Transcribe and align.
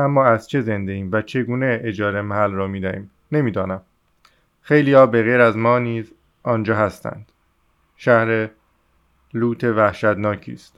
اما 0.00 0.24
از 0.24 0.48
چه 0.48 0.60
زنده 0.60 0.92
ایم 0.92 1.08
و 1.12 1.22
چگونه 1.22 1.80
اجاره 1.84 2.22
محل 2.22 2.50
را 2.52 2.66
می‌دهیم؟ 2.66 3.10
نمی‌دانم. 3.32 3.82
خیلی 4.62 4.92
ها 4.92 5.06
به 5.06 5.22
غیر 5.22 5.40
از 5.40 5.56
ما 5.56 5.78
نیز 5.78 6.12
آنجا 6.42 6.76
هستند. 6.76 7.32
شهر 7.96 8.48
لوت 9.34 9.64
وحشتناکی 9.64 10.52
است. 10.52 10.76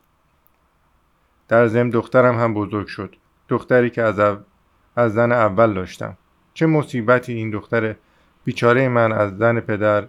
در 1.48 1.66
ضمن 1.66 1.90
دخترم 1.90 2.38
هم 2.38 2.54
بزرگ 2.54 2.86
شد. 2.86 3.16
دختری 3.48 3.90
که 3.90 4.02
از, 4.02 4.36
از 4.96 5.12
زن 5.14 5.32
اول 5.32 5.74
داشتم. 5.74 6.16
چه 6.54 6.66
مصیبتی 6.66 7.32
این 7.32 7.50
دختر 7.50 7.96
بیچاره 8.44 8.88
من 8.88 9.12
از 9.12 9.38
زن 9.38 9.60
پدر 9.60 10.06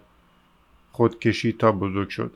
خود 0.92 1.18
کشید 1.18 1.58
تا 1.58 1.72
بزرگ 1.72 2.08
شد. 2.08 2.32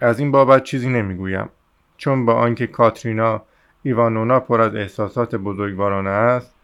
از 0.00 0.18
این 0.20 0.30
بابت 0.30 0.64
چیزی 0.64 0.88
نمی‌گویم. 0.88 1.48
چون 1.96 2.26
با 2.26 2.34
آنکه 2.34 2.66
کاترینا 2.66 3.42
ایوانونا 3.82 4.40
پر 4.40 4.60
از 4.60 4.74
احساسات 4.74 5.34
بزرگوارانه 5.34 6.10
است 6.10 6.54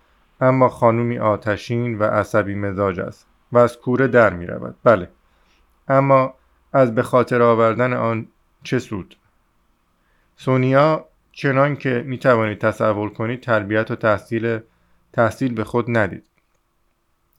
اما 0.40 0.68
خانومی 0.68 1.18
آتشین 1.18 1.98
و 1.98 2.04
عصبی 2.04 2.54
مزاج 2.54 3.00
است 3.00 3.26
و 3.52 3.58
از 3.58 3.78
کوره 3.78 4.08
در 4.08 4.32
می 4.34 4.46
رود. 4.46 4.76
بله. 4.84 5.08
اما 5.88 6.34
از 6.72 6.94
به 6.94 7.02
خاطر 7.02 7.42
آوردن 7.42 7.92
آن 7.92 8.28
چه 8.62 8.78
سود؟ 8.78 9.16
سونیا 10.36 11.04
چنان 11.32 11.76
که 11.76 12.04
می 12.06 12.18
توانید 12.18 12.58
تصور 12.58 13.10
کنید 13.10 13.40
تربیت 13.40 13.90
و 13.90 13.96
تحصیل 13.96 14.58
تحصیل 15.12 15.54
به 15.54 15.64
خود 15.64 15.96
ندید. 15.96 16.26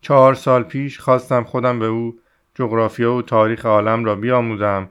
چهار 0.02 0.34
سال 0.34 0.64
پیش 0.64 1.00
خواستم 1.00 1.44
خودم 1.44 1.80
به 1.80 1.86
او 1.86 2.20
جغرافیا 2.55 3.14
و 3.14 3.22
تاریخ 3.22 3.66
عالم 3.66 4.05
را 4.05 4.16
بیاموزم 4.16 4.89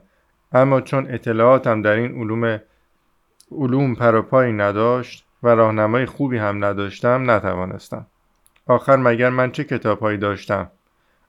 اما 0.51 0.81
چون 0.81 1.07
اطلاعاتم 1.09 1.81
در 1.81 1.91
این 1.91 2.21
علوم 2.21 2.59
علوم 3.51 3.95
پروپایی 3.95 4.53
نداشت 4.53 5.25
و 5.43 5.47
راهنمای 5.47 6.05
خوبی 6.05 6.37
هم 6.37 6.65
نداشتم 6.65 7.31
نتوانستم. 7.31 8.05
آخر 8.65 8.95
مگر 8.95 9.29
من 9.29 9.51
چه 9.51 9.63
کتابهایی 9.63 10.17
داشتم؟ 10.17 10.71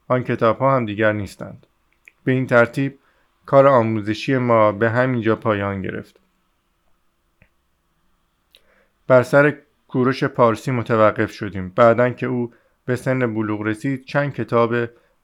آن 0.09 0.25
کتاب 0.25 0.59
ها 0.59 0.77
هم 0.77 0.87
دیگر 0.87 1.13
نیستند. 1.13 1.67
به 2.25 2.33
این 2.33 2.47
ترتیب 2.47 2.99
کار 3.47 3.67
آموزشی 3.67 4.37
ما 4.37 4.73
به 4.73 4.91
همینجا 4.91 5.37
پایان 5.37 5.83
گرفت. 5.83 6.21
بر 9.07 9.23
سر 9.23 9.55
کوروش 9.89 10.25
پارسی 10.25 10.71
متوقف 10.71 11.33
شدیم. 11.33 11.73
بعدا 11.77 12.11
که 12.11 12.27
او 12.27 12.53
به 12.85 12.97
سن 12.97 13.35
بلوغ 13.35 13.63
رسید 13.63 14.05
چند 14.05 14.35
کتاب 14.35 14.75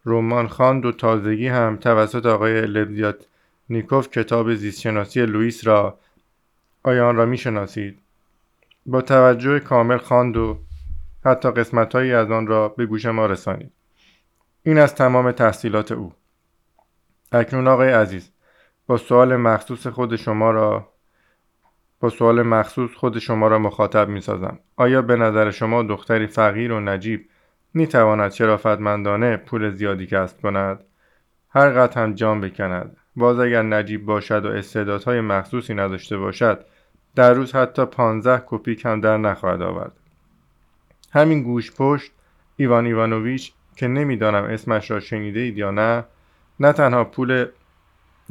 رمان 0.07 0.49
خواند 0.49 0.87
و 0.87 0.93
تازگی 0.93 1.49
هم 1.49 1.77
توسط 1.77 2.27
آقای 2.27 2.61
لبزیات 2.61 3.27
نیکوف 3.71 4.09
کتاب 4.09 4.55
زیستشناسی 4.55 5.27
لوئیس 5.27 5.67
را 5.67 5.99
آیا 6.85 7.09
آن 7.09 7.17
را 7.17 7.27
می‌شناسید 7.27 7.99
با 8.87 9.01
توجه 9.01 9.61
کامل 9.61 9.97
خواند 9.97 10.37
و 10.37 10.59
حتی 11.25 11.51
قسمتهایی 11.51 12.13
از 12.13 12.31
آن 12.31 12.47
را 12.47 12.69
به 12.69 12.87
گوش 12.87 13.07
ما 13.07 13.27
رسانید 13.27 13.73
این 14.63 14.79
از 14.79 14.95
تمام 14.95 15.33
تحصیلات 15.33 15.93
او 15.93 16.13
اکنون 17.33 17.69
آقای 17.69 17.93
عزیز 17.93 18.33
با 18.87 18.97
سوال 18.97 19.37
مخصوص 19.37 19.87
خود 19.87 20.17
شما 20.17 20.51
را 20.51 20.89
با 22.01 22.09
سوال 22.09 22.43
مخصوص 22.43 22.91
خود 22.95 23.19
شما 23.19 23.49
را 23.49 23.59
مخاطب 23.59 24.09
می 24.09 24.21
سازم. 24.21 24.59
آیا 24.77 25.03
به 25.03 25.17
نظر 25.17 25.51
شما 25.51 25.83
دختری 25.83 26.27
فقیر 26.27 26.73
و 26.73 26.81
نجیب 26.81 27.29
می 27.75 27.87
تواند 27.87 28.33
شرافتمندانه 28.33 29.37
پول 29.37 29.71
زیادی 29.71 30.07
کسب 30.07 30.41
کند؟ 30.41 30.85
هر 31.51 31.71
قطع 31.71 32.03
هم 32.03 32.15
جان 32.15 32.41
بکند. 32.41 32.97
باز 33.17 33.39
اگر 33.39 33.63
نجیب 33.63 34.05
باشد 34.05 34.45
و 34.45 34.49
استعدادهای 34.49 35.21
مخصوصی 35.21 35.75
نداشته 35.75 36.17
باشد 36.17 36.65
در 37.17 37.35
روز 37.35 37.53
حتی 37.53 37.85
پانزده 37.85 38.43
کپیک 38.47 38.85
هم 38.85 39.01
در 39.01 39.17
نخواهد 39.17 39.63
آورد. 39.63 39.93
همین 41.13 41.43
گوش 41.43 41.73
پشت 41.73 42.13
ایوان 42.57 42.87
ایوانوویچ 42.87 43.53
که 43.77 43.89
نمی‌دانم 43.89 44.45
اسمش 44.45 44.91
را 44.91 45.01
شنیده 45.01 45.41
اید 45.41 45.59
یا 45.59 45.71
نه 45.71 46.05
نه 46.61 46.73
تنها 46.73 47.05
پول 47.05 47.47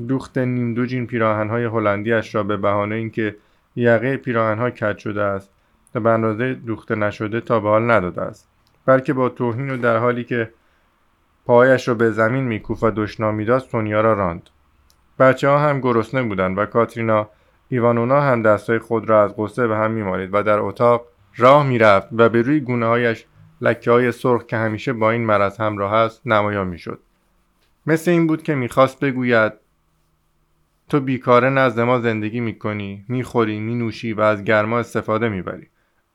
دوخت 0.08 0.38
نیم 0.38 0.74
دو 0.74 0.86
جین 0.86 1.08
پیراهنهای 1.08 1.66
هلندیاش 1.66 2.36
را 2.36 2.44
به 2.44 2.58
بهانه 2.58 2.96
اینکه 2.96 3.36
یقه 3.76 4.18
پیراهنها 4.18 4.70
کج 4.70 4.98
شده 4.98 5.22
است 5.22 5.50
و 5.96 6.00
به 6.00 6.10
اندازه 6.10 6.54
دوخته 6.54 6.96
نشده 6.96 7.42
تا 7.42 7.60
به 7.60 7.70
حال 7.70 7.92
نداده 7.92 8.22
است 8.22 8.48
بلکه 8.86 9.14
با 9.14 9.30
توهین 9.30 9.70
و 9.70 9.78
در 9.78 9.98
حالی 9.98 10.24
که 10.24 10.52
پایش 11.46 11.88
را 11.88 11.94
به 11.94 12.12
زمین 12.12 12.44
میکوف 12.44 12.84
و 12.84 12.92
دشنام 12.92 13.36
می‌داد 13.36 13.62
سونیا 13.62 14.02
را 14.02 14.14
راند 14.14 14.50
بچه 15.20 15.50
ها 15.50 15.60
هم 15.60 15.82
گرسنه 15.82 16.24
بودند 16.24 16.58
و 16.58 16.66
کاترینا 16.66 17.30
ایوانونا 17.74 18.22
هم 18.22 18.42
دستای 18.42 18.80
خود 18.80 19.10
را 19.10 19.24
از 19.24 19.34
غصه 19.38 19.68
به 19.68 19.76
هم 19.76 19.92
میمالید 19.92 20.30
و 20.34 20.44
در 20.44 20.60
اتاق 20.60 21.06
راه 21.38 21.68
می‌رفت 21.68 22.08
و 22.12 22.30
به 22.30 22.42
روی 22.42 22.60
گونه 22.60 22.86
هایش 22.86 23.26
لکه 23.62 23.92
های 23.92 24.12
سرخ 24.12 24.46
که 24.46 24.58
همیشه 24.58 24.94
با 24.94 25.12
این 25.12 25.26
مرض 25.26 25.58
همراه 25.58 25.94
است 25.94 26.22
نمایان 26.28 26.68
می‌شد. 26.68 27.00
مثل 27.86 28.12
این 28.12 28.28
بود 28.28 28.44
که 28.44 28.56
می‌خواست 28.56 29.00
بگوید 29.00 29.54
تو 30.90 31.00
بیکاره 31.00 31.50
نزد 31.50 31.80
ما 31.80 32.00
زندگی 32.00 32.40
می‌کنی 32.40 33.06
می‌خوری 33.08 33.60
مینوشی 33.60 34.14
و 34.14 34.22
از 34.22 34.44
گرما 34.44 34.80
استفاده 34.80 35.30
می‌بری. 35.30 35.68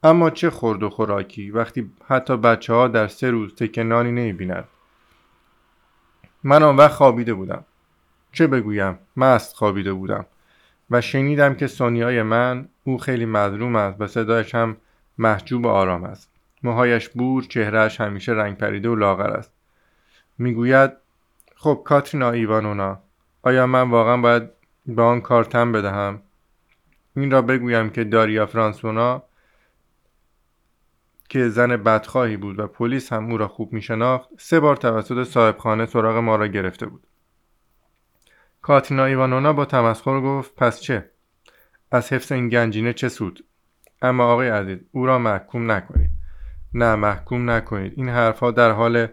اما 0.02 0.30
چه 0.30 0.50
خورد 0.50 0.82
و 0.82 0.90
خوراکی 0.90 1.50
وقتی 1.50 1.90
حتی 2.06 2.36
بچه 2.36 2.72
ها 2.72 2.88
در 2.88 3.06
سه 3.06 3.30
روز 3.30 3.54
تکنانی 3.54 4.12
نمی‌بیند 4.12 4.64
من 6.44 6.62
آن 6.62 6.76
وقت 6.76 6.92
خوابیده 6.92 7.34
بودم. 7.34 7.64
چه 8.32 8.46
بگویم؟ 8.46 8.98
مست 9.16 9.56
خوابیده 9.56 9.92
بودم. 9.92 10.26
و 10.90 11.00
شنیدم 11.00 11.54
که 11.54 11.66
سونیای 11.66 12.22
من 12.22 12.68
او 12.84 12.98
خیلی 12.98 13.26
مظلوم 13.26 13.76
است 13.76 14.00
و 14.00 14.06
صدایش 14.06 14.54
هم 14.54 14.76
محجوب 15.18 15.66
آرام 15.66 16.04
است. 16.04 16.30
موهایش 16.62 17.08
بور 17.08 17.42
چهرهش 17.42 18.00
همیشه 18.00 18.32
رنگ 18.32 18.56
پریده 18.56 18.88
و 18.88 18.94
لاغر 18.94 19.30
است. 19.30 19.52
می‌گوید 20.38 20.92
خب 21.56 21.82
کاترینا 21.84 22.30
ایوانونا 22.30 22.98
آیا 23.42 23.66
من 23.66 23.90
واقعا 23.90 24.16
باید 24.16 24.42
به 24.86 25.02
آن 25.02 25.20
کار 25.20 25.44
تم 25.44 25.72
بدهم؟ 25.72 26.22
این 27.16 27.30
را 27.30 27.42
بگویم 27.42 27.90
که 27.90 28.04
داریا 28.04 28.46
فرانسونا 28.46 29.22
که 31.28 31.48
زن 31.48 31.76
بدخواهی 31.76 32.36
بود 32.36 32.58
و 32.58 32.66
پلیس 32.66 33.12
هم 33.12 33.30
او 33.30 33.38
را 33.38 33.48
خوب 33.48 33.72
می 33.72 33.82
شناخت 33.82 34.28
سه 34.38 34.60
بار 34.60 34.76
توسط 34.76 35.24
صاحبخانه 35.24 35.86
سراغ 35.86 36.16
ما 36.16 36.36
را 36.36 36.46
گرفته 36.46 36.86
بود. 36.86 37.07
کاترینا 38.68 39.04
ایوانونا 39.04 39.52
با 39.52 39.64
تمسخر 39.64 40.20
گفت 40.20 40.54
پس 40.56 40.80
چه؟ 40.80 41.10
از 41.90 42.12
حفظ 42.12 42.32
این 42.32 42.48
گنجینه 42.48 42.92
چه 42.92 43.08
سود؟ 43.08 43.44
اما 44.02 44.32
آقای 44.32 44.48
عزیز 44.48 44.78
او 44.92 45.06
را 45.06 45.18
محکوم 45.18 45.70
نکنید. 45.70 46.10
نه 46.74 46.94
محکوم 46.94 47.50
نکنید. 47.50 47.92
این 47.96 48.08
حرفها 48.08 48.50
در 48.50 48.70
حال 48.70 49.06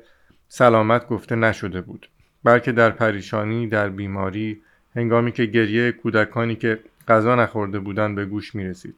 سلامت 0.48 1.08
گفته 1.08 1.36
نشده 1.36 1.82
بود. 1.82 2.10
بلکه 2.44 2.72
در 2.72 2.90
پریشانی 2.90 3.68
در 3.68 3.90
بیماری 3.90 4.62
هنگامی 4.96 5.32
که 5.32 5.46
گریه 5.46 5.92
کودکانی 5.92 6.56
که 6.56 6.80
غذا 7.08 7.36
نخورده 7.36 7.80
بودند 7.80 8.16
به 8.16 8.26
گوش 8.26 8.56
می 8.56 8.66
رسید 8.66 8.96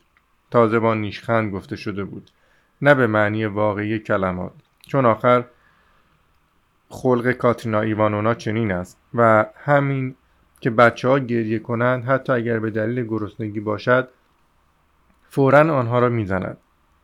تازه 0.52 0.80
با 0.80 0.94
نیشخند 0.94 1.54
گفته 1.54 1.76
شده 1.76 2.04
بود. 2.04 2.32
نه 2.82 2.94
به 2.96 3.08
معنی 3.08 3.46
واقعی 3.46 4.00
کلمات. 4.00 4.54
چون 4.88 5.06
آخر 5.06 5.46
خلق 6.90 7.32
کاترینا 7.32 7.82
ایوانونا 7.82 8.34
چنین 8.34 8.72
است 8.72 8.98
و 9.14 9.46
همین 9.56 10.16
که 10.60 10.70
بچه 10.70 11.08
ها 11.08 11.20
گریه 11.20 11.60
کنند 11.60 12.06
حتی 12.06 12.34
اگر 12.34 12.60
به 12.60 12.70
دلیل 12.70 13.06
گرسنگی 13.06 13.60
باشد 13.60 14.10
فورا 15.30 15.60
آنها 15.60 16.00
را 16.00 16.10
می‌زند 16.10 16.58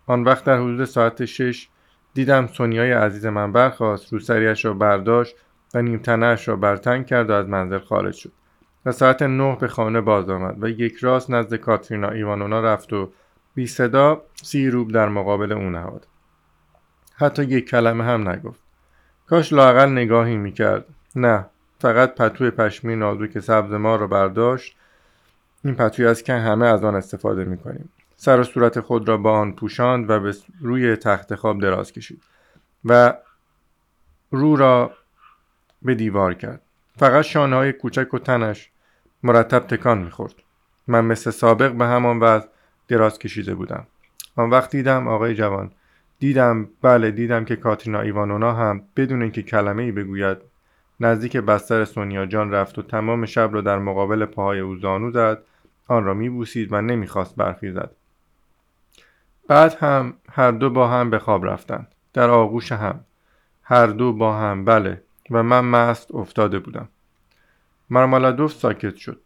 آن 0.05 0.23
وقت 0.23 0.43
در 0.43 0.57
حدود 0.57 0.85
ساعت 0.85 1.25
شش 1.25 1.67
دیدم 2.13 2.47
سونیای 2.47 2.91
عزیز 2.91 3.25
من 3.25 3.51
برخواست 3.51 4.13
روسریش 4.13 4.65
را 4.65 4.73
برداشت 4.73 5.35
و 5.73 5.81
نیمتنهاش 5.81 6.47
را 6.47 6.55
برتن 6.55 7.03
کرد 7.03 7.29
و 7.29 7.33
از 7.33 7.49
منزل 7.49 7.79
خارج 7.79 8.13
شد. 8.13 8.31
و 8.85 8.91
ساعت 8.91 9.21
نه 9.21 9.55
به 9.55 9.67
خانه 9.67 10.01
باز 10.01 10.29
آمد 10.29 10.63
و 10.63 10.69
یک 10.69 10.95
راست 10.95 11.31
نزد 11.31 11.55
کاترینا 11.55 12.09
ایوانونا 12.09 12.61
رفت 12.61 12.93
و 12.93 13.11
بی 13.55 13.67
صدا 13.67 14.21
سی 14.43 14.69
روب 14.69 14.91
در 14.91 15.09
مقابل 15.09 15.51
او 15.51 15.69
نهاد. 15.69 16.07
حتی 17.15 17.43
یک 17.43 17.69
کلمه 17.69 18.03
هم 18.03 18.29
نگفت. 18.29 18.59
کاش 19.27 19.53
لاقل 19.53 19.89
نگاهی 19.89 20.37
می‌کرد. 20.37 20.85
نه. 21.15 21.45
فقط 21.83 22.15
پتوی 22.15 22.51
پشمی 22.51 22.95
نازک 22.95 23.39
سبز 23.39 23.73
ما 23.73 23.95
را 23.95 24.07
برداشت 24.07 24.75
این 25.63 25.75
پتوی 25.75 26.05
است 26.05 26.25
که 26.25 26.33
همه 26.33 26.65
از 26.65 26.83
آن 26.83 26.95
استفاده 26.95 27.43
می‌کنیم. 27.43 27.89
سر 28.15 28.39
و 28.39 28.43
صورت 28.43 28.79
خود 28.79 29.07
را 29.07 29.17
با 29.17 29.31
آن 29.31 29.51
پوشاند 29.51 30.09
و 30.09 30.19
به 30.19 30.35
روی 30.61 30.95
تخت 30.95 31.35
خواب 31.35 31.61
دراز 31.61 31.91
کشید 31.91 32.23
و 32.85 33.13
رو 34.31 34.55
را 34.55 34.91
به 35.81 35.95
دیوار 35.95 36.33
کرد. 36.33 36.61
فقط 36.97 37.25
شانه 37.25 37.55
های 37.55 37.73
کوچک 37.73 38.13
و 38.13 38.19
تنش 38.19 38.69
مرتب 39.23 39.59
تکان 39.59 39.97
می‌خورد. 39.97 40.33
من 40.87 41.05
مثل 41.05 41.31
سابق 41.31 41.71
به 41.71 41.85
همان 41.85 42.19
وضع 42.19 42.47
دراز 42.87 43.19
کشیده 43.19 43.55
بودم. 43.55 43.87
آن 44.35 44.49
وقت 44.49 44.71
دیدم 44.71 45.07
آقای 45.07 45.35
جوان 45.35 45.71
دیدم 46.19 46.69
بله 46.81 47.11
دیدم 47.11 47.45
که 47.45 47.55
کاترینا 47.55 48.01
ایوانونا 48.01 48.53
هم 48.53 48.81
بدون 48.95 49.21
اینکه 49.21 49.43
کلمه 49.43 49.83
ای 49.83 49.91
بگوید 49.91 50.52
نزدیک 50.99 51.37
بستر 51.37 51.85
سونیا 51.85 52.25
جان 52.25 52.51
رفت 52.51 52.79
و 52.79 52.81
تمام 52.81 53.25
شب 53.25 53.49
را 53.53 53.61
در 53.61 53.79
مقابل 53.79 54.25
پاهای 54.25 54.59
او 54.59 54.75
زانو 54.75 55.11
زد. 55.11 55.43
آن 55.87 56.03
را 56.03 56.13
میبوسید 56.13 56.73
و 56.73 56.81
نمی‌خواست 56.81 57.35
برخیزد 57.35 57.91
بعد 59.47 59.73
هم 59.73 60.13
هر 60.31 60.51
دو 60.51 60.69
با 60.69 60.87
هم 60.87 61.09
به 61.09 61.19
خواب 61.19 61.45
رفتند. 61.45 61.87
در 62.13 62.29
آغوش 62.29 62.71
هم. 62.71 62.99
هر 63.63 63.87
دو 63.87 64.13
با 64.13 64.37
هم. 64.37 64.65
بله. 64.65 65.01
و 65.31 65.43
من 65.43 65.65
مست 65.65 66.15
افتاده 66.15 66.59
بودم. 66.59 66.89
مرمالادوف 67.89 68.53
ساکت 68.53 68.95
شد. 68.95 69.21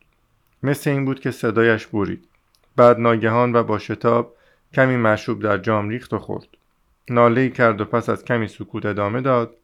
مثل 0.64 0.90
این 0.90 1.06
بود 1.06 1.20
که 1.20 1.32
صدایش 1.32 1.88
برید. 1.88 2.28
بعد 2.76 3.00
ناگهان 3.00 3.56
و 3.56 3.64
با 3.64 3.78
شتاب 3.78 4.36
کمی 4.74 4.98
مشروب 4.98 5.42
در 5.42 5.58
جام 5.58 5.90
ریخت 5.90 6.14
و 6.14 6.20
خورد. 6.20 6.48
ناله 7.10 7.50
کرد 7.50 7.82
و 7.82 7.86
پس 7.86 8.10
از 8.10 8.26
کمی 8.26 8.48
سکوت 8.48 8.86
ادامه 8.86 9.22
داد. 9.22 9.56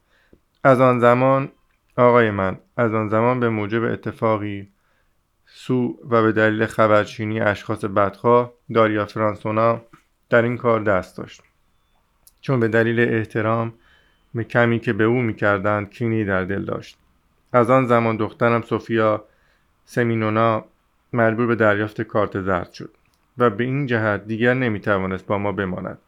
از 0.64 0.80
آن 0.80 0.98
زمان 0.98 1.48
آقای 1.96 2.30
من 2.30 2.58
از 2.76 2.94
آن 2.94 3.08
زمان 3.08 3.40
به 3.40 3.48
موجب 3.48 3.82
اتفاقی 3.82 4.68
سو 5.46 5.98
و 6.10 6.22
به 6.22 6.32
دلیل 6.32 6.66
خبرچینی 6.66 7.40
اشخاص 7.40 7.84
بدخواه 7.84 8.52
داریا 8.74 9.06
فرانسونا 9.06 9.80
در 10.30 10.42
این 10.42 10.56
کار 10.56 10.80
دست 10.80 11.18
داشت. 11.18 11.42
چون 12.40 12.60
به 12.60 12.68
دلیل 12.68 13.00
احترام 13.00 13.72
به 14.34 14.44
کمی 14.44 14.78
که 14.78 14.92
به 14.92 15.04
او 15.04 15.22
می‌کردند 15.22 15.90
کینی 15.90 16.24
در 16.24 16.44
دل 16.44 16.64
داشت. 16.64 16.98
از 17.52 17.70
آن 17.70 17.86
زمان 17.86 18.16
دخترم 18.16 18.62
سوفیا 18.62 19.24
سمینونا 19.84 20.64
مجبور 21.12 21.46
به 21.46 21.54
دریافت 21.54 22.02
کارت 22.02 22.40
زرد 22.40 22.72
شد 22.72 22.90
و 23.38 23.50
به 23.50 23.64
این 23.64 23.86
جهت 23.86 24.26
دیگر 24.26 24.54
نمی‌توانست 24.54 25.26
با 25.26 25.38
ما 25.38 25.52
بماند. 25.52 25.98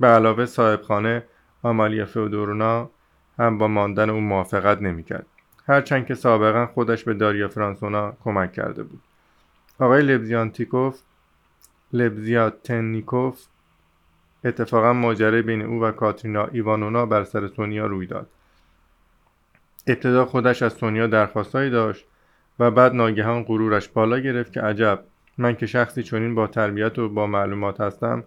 به 0.00 0.06
علاوه 0.06 0.46
صاحبخانه 0.46 1.24
آمالیا 1.62 2.06
فودورونا 2.06 2.90
هم 3.38 3.58
با 3.58 3.68
ماندن 3.68 4.10
او 4.10 4.20
موافقت 4.20 4.82
نمی‌کرد. 4.82 5.26
هرچند 5.70 6.06
که 6.06 6.14
سابقا 6.14 6.66
خودش 6.66 7.04
به 7.04 7.14
داریا 7.14 7.48
فرانسونا 7.48 8.12
کمک 8.24 8.52
کرده 8.52 8.82
بود. 8.82 9.00
آقای 9.78 10.02
لبزیانتیکوف 10.02 11.00
لبزیاتنیکوف 11.92 13.46
اتفاقا 14.44 14.92
ماجرای 14.92 15.42
بین 15.42 15.62
او 15.62 15.82
و 15.82 15.90
کاترینا 15.90 16.46
ایوانونا 16.46 17.06
بر 17.06 17.24
سر 17.24 17.48
سونیا 17.48 17.86
روی 17.86 18.06
داد. 18.06 18.26
ابتدا 19.86 20.24
خودش 20.24 20.62
از 20.62 20.72
سونیا 20.72 21.06
درخواستهایی 21.06 21.70
داشت 21.70 22.06
و 22.58 22.70
بعد 22.70 22.94
ناگهان 22.94 23.42
غرورش 23.42 23.88
بالا 23.88 24.18
گرفت 24.18 24.52
که 24.52 24.60
عجب 24.60 25.04
من 25.38 25.56
که 25.56 25.66
شخصی 25.66 26.02
چنین 26.02 26.34
با 26.34 26.46
تربیت 26.46 26.98
و 26.98 27.08
با 27.08 27.26
معلومات 27.26 27.80
هستم 27.80 28.24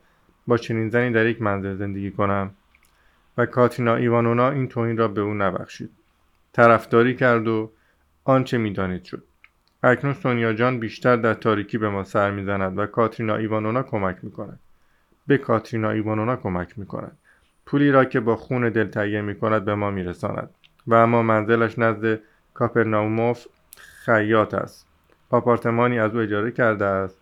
با 0.48 0.58
چنین 0.58 0.90
زنی 0.90 1.12
در 1.12 1.26
یک 1.26 1.42
منزل 1.42 1.76
زندگی 1.76 2.12
کنم؟ 2.12 2.52
و 3.38 3.46
کاترینا 3.46 3.96
ایوانونا 3.96 4.50
این 4.50 4.68
توهین 4.68 4.98
را 4.98 5.08
به 5.08 5.22
او 5.22 5.34
نبخشید. 5.34 6.03
طرفداری 6.54 7.16
کرد 7.16 7.48
و 7.48 7.72
آنچه 8.24 8.58
می‌دانید 8.58 9.04
شد. 9.04 9.24
اکنون 9.84 10.14
سونیا 10.14 10.54
جان 10.54 10.80
بیشتر 10.80 11.16
در 11.16 11.34
تاریکی 11.34 11.78
به 11.78 11.90
ما 11.90 12.04
سر 12.04 12.32
می‌زند 12.32 12.80
و 12.80 12.86
کاترینا 12.86 13.36
ایوانونا 13.36 13.84
کمک 13.84 14.18
می‌کند. 14.24 14.60
به 15.28 15.38
کاترینا 15.38 15.90
ایوانونا 15.90 16.36
کمک 16.36 16.80
می‌کند. 16.80 17.18
پولی 17.66 17.92
را 17.92 18.06
که 18.06 18.20
با 18.20 18.36
خون 18.36 18.70
دل 18.70 18.88
تهیه 18.88 19.22
می‌کند 19.22 19.66
به 19.66 19.76
ما 19.76 19.92
میرساند. 19.92 20.50
و 20.88 20.94
اما 20.94 21.22
منزلش 21.22 21.80
نزد 21.80 22.20
کاپرناوموف 22.54 23.46
خیاط 23.78 24.54
است. 24.54 24.88
آپارتمانی 25.30 26.00
از 26.00 26.16
او 26.16 26.22
اجاره 26.22 26.52
کرده 26.52 26.86
است. 26.86 27.20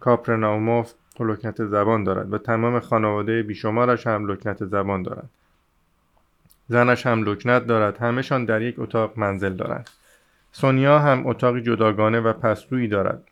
کاپرناوموف 0.00 0.92
لکنت 1.20 1.64
زبان 1.64 2.04
دارد 2.04 2.32
و 2.32 2.38
تمام 2.38 2.80
خانواده 2.80 3.42
بیشمارش 3.42 4.06
هم 4.06 4.26
لکنت 4.26 4.64
زبان 4.64 5.02
دارد 5.02 5.30
زنش 6.68 7.06
هم 7.06 7.22
لکنت 7.22 7.66
دارد 7.66 7.98
همهشان 7.98 8.44
در 8.44 8.62
یک 8.62 8.74
اتاق 8.78 9.18
منزل 9.18 9.52
دارند. 9.52 9.90
سونیا 10.52 10.98
هم 10.98 11.26
اتاقی 11.26 11.62
جداگانه 11.62 12.20
و 12.20 12.32
پستویی 12.32 12.88
دارد. 12.88 13.24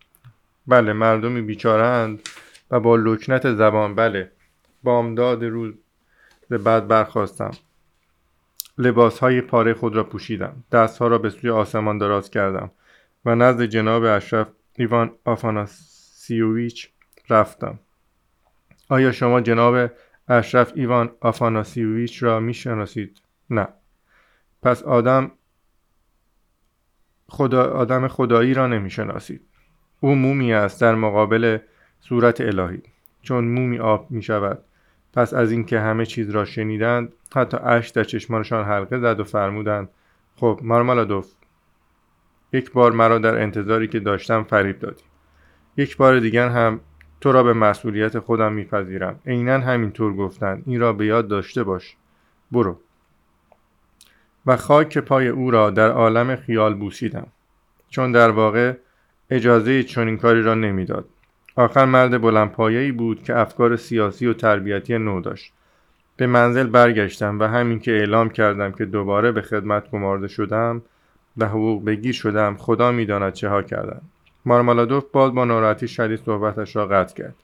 بله 0.66 0.92
مردمی 0.92 1.42
بیچارند 1.42 2.28
و 2.70 2.80
با 2.80 2.96
لکنت 2.96 3.54
زبان 3.54 3.94
بله. 3.94 4.32
بامداد 4.82 5.44
روز 5.44 5.74
بعد 6.50 6.88
برخواستم 6.88 7.50
لباس 8.78 9.18
های 9.18 9.40
پاره 9.40 9.74
خود 9.74 9.96
را 9.96 10.04
پوشیدم. 10.04 10.64
دستها 10.72 11.06
را 11.06 11.18
به 11.18 11.30
سوی 11.30 11.50
آسمان 11.50 11.98
دراز 11.98 12.30
کردم 12.30 12.70
و 13.24 13.34
نزد 13.34 13.62
جناب 13.62 14.04
اشرف 14.04 14.46
ایوان 14.76 15.10
آفاناسیوویچ 15.24 16.88
رفتم. 17.30 17.78
آیا 18.88 19.12
شما 19.12 19.40
جناب 19.40 19.90
اشرف 20.28 20.72
ایوان 20.74 21.10
آفاناسیوویچ 21.20 22.22
را 22.22 22.40
می‌شناسید؟ 22.40 23.20
نه. 23.50 23.68
پس 24.62 24.82
آدم 24.82 25.30
خدا 27.28 27.70
آدم 27.70 28.08
خدایی 28.08 28.54
را 28.54 28.66
نمی‌شناسید. 28.66 29.40
او 30.00 30.14
مومی 30.14 30.52
است 30.52 30.80
در 30.80 30.94
مقابل 30.94 31.58
صورت 32.00 32.40
الهی. 32.40 32.82
چون 33.22 33.44
مومی 33.44 33.78
آب 33.78 34.10
می 34.10 34.22
شود 34.22 34.64
پس 35.12 35.34
از 35.34 35.50
اینکه 35.50 35.80
همه 35.80 36.06
چیز 36.06 36.30
را 36.30 36.44
شنیدند 36.44 37.12
حتی 37.34 37.56
اش 37.56 37.88
در 37.88 38.04
چشمانشان 38.04 38.64
حلقه 38.64 38.98
زد 38.98 39.20
و 39.20 39.24
فرمودند 39.24 39.88
خب 40.36 40.60
مارمالادوف 40.62 41.32
یک 42.52 42.72
بار 42.72 42.92
مرا 42.92 43.18
در 43.18 43.42
انتظاری 43.42 43.88
که 43.88 44.00
داشتم 44.00 44.42
فریب 44.42 44.78
دادی. 44.78 45.02
یک 45.76 45.96
بار 45.96 46.20
دیگر 46.20 46.48
هم 46.48 46.80
تو 47.22 47.32
را 47.32 47.42
به 47.42 47.52
مسئولیت 47.52 48.18
خودم 48.18 48.52
میپذیرم. 48.52 49.18
عینا 49.26 49.58
همینطور 49.58 50.16
گفتند 50.16 50.62
این 50.66 50.80
را 50.80 50.92
به 50.92 51.06
یاد 51.06 51.28
داشته 51.28 51.64
باش. 51.64 51.96
برو. 52.52 52.78
و 54.46 54.56
خاک 54.56 54.98
پای 54.98 55.28
او 55.28 55.50
را 55.50 55.70
در 55.70 55.90
عالم 55.90 56.36
خیال 56.36 56.74
بوسیدم. 56.74 57.26
چون 57.90 58.12
در 58.12 58.30
واقع 58.30 58.72
اجازه 59.30 59.82
چنین 59.82 60.16
کاری 60.16 60.42
را 60.42 60.54
نمی‌داد. 60.54 61.04
آخر 61.56 61.84
مرد 61.84 62.22
بلندپایه‌ای 62.22 62.92
بود 62.92 63.22
که 63.22 63.38
افکار 63.38 63.76
سیاسی 63.76 64.26
و 64.26 64.32
تربیتی 64.32 64.98
نو 64.98 65.20
داشت. 65.20 65.52
به 66.16 66.26
منزل 66.26 66.66
برگشتم 66.66 67.40
و 67.40 67.44
همین 67.44 67.78
که 67.78 67.90
اعلام 67.90 68.30
کردم 68.30 68.72
که 68.72 68.84
دوباره 68.84 69.32
به 69.32 69.42
خدمت 69.42 69.90
گمارده 69.90 70.28
شدم 70.28 70.82
و 71.36 71.46
حقوق 71.46 71.84
بگیر 71.84 72.14
شدم 72.14 72.56
خدا 72.56 72.92
می‌داند 72.92 73.32
چه 73.32 73.48
ها 73.48 73.62
کردم. 73.62 74.02
مارمالادوف 74.44 75.04
باز 75.12 75.34
با 75.34 75.44
ناراحتی 75.44 75.88
شدید 75.88 76.20
صحبتش 76.26 76.76
را 76.76 76.86
قطع 76.86 77.14
کرد. 77.14 77.34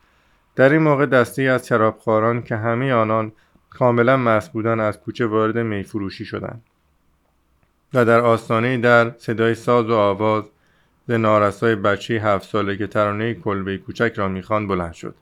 در 0.56 0.72
این 0.72 0.82
موقع 0.82 1.06
دسته 1.06 1.42
از 1.42 1.66
شرابخواران 1.66 2.42
که 2.42 2.56
همه 2.56 2.92
آنان 2.92 3.32
کاملا 3.70 4.16
مست 4.16 4.52
بودند 4.52 4.80
از 4.80 5.00
کوچه 5.00 5.26
وارد 5.26 5.58
میفروشی 5.58 6.24
شدند 6.24 6.62
و 7.94 8.04
در 8.04 8.20
آستانه 8.20 8.78
در 8.78 9.10
صدای 9.18 9.54
ساز 9.54 9.90
و 9.90 9.94
آواز 9.94 10.44
ز 11.08 11.10
نارسای 11.10 11.74
بچه 11.74 12.14
هفت 12.14 12.48
ساله 12.48 12.76
که 12.76 12.86
ترانه 12.86 13.34
کلبه 13.34 13.78
کوچک 13.78 14.12
را 14.16 14.28
می‌خواند 14.28 14.68
بلند 14.68 14.92
شد. 14.92 15.14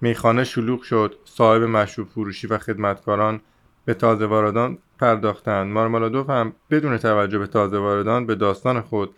میخانه 0.00 0.44
شلوغ 0.44 0.82
شد. 0.82 1.16
صاحب 1.24 1.62
مشروب 1.62 2.08
فروشی 2.08 2.46
و 2.46 2.58
خدمتکاران 2.58 3.40
به 3.84 3.94
تازه 3.94 4.26
واردان 4.26 4.78
پرداختند. 4.98 5.72
مارمالادوف 5.72 6.30
هم 6.30 6.52
بدون 6.70 6.98
توجه 6.98 7.38
به 7.38 7.46
تازه 7.46 7.78
واردان 7.78 8.26
به 8.26 8.34
داستان 8.34 8.80
خود 8.80 9.14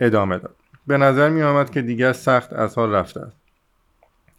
ادامه 0.00 0.38
داد. 0.38 0.56
به 0.86 0.98
نظر 0.98 1.28
می 1.28 1.42
آمد 1.42 1.70
که 1.70 1.82
دیگر 1.82 2.12
سخت 2.12 2.52
از 2.52 2.78
حال 2.78 2.92
رفته 2.92 3.20
است. 3.20 3.36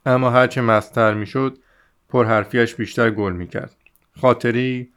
اما 0.06 0.30
هرچه 0.30 0.62
مستر 0.62 1.14
می 1.14 1.26
شد 1.26 1.58
پرحرفیش 2.10 2.76
بیشتر 2.76 3.10
گل 3.12 3.34
می 3.34 3.48
کرد 3.48 3.76
خاطری 4.22 4.90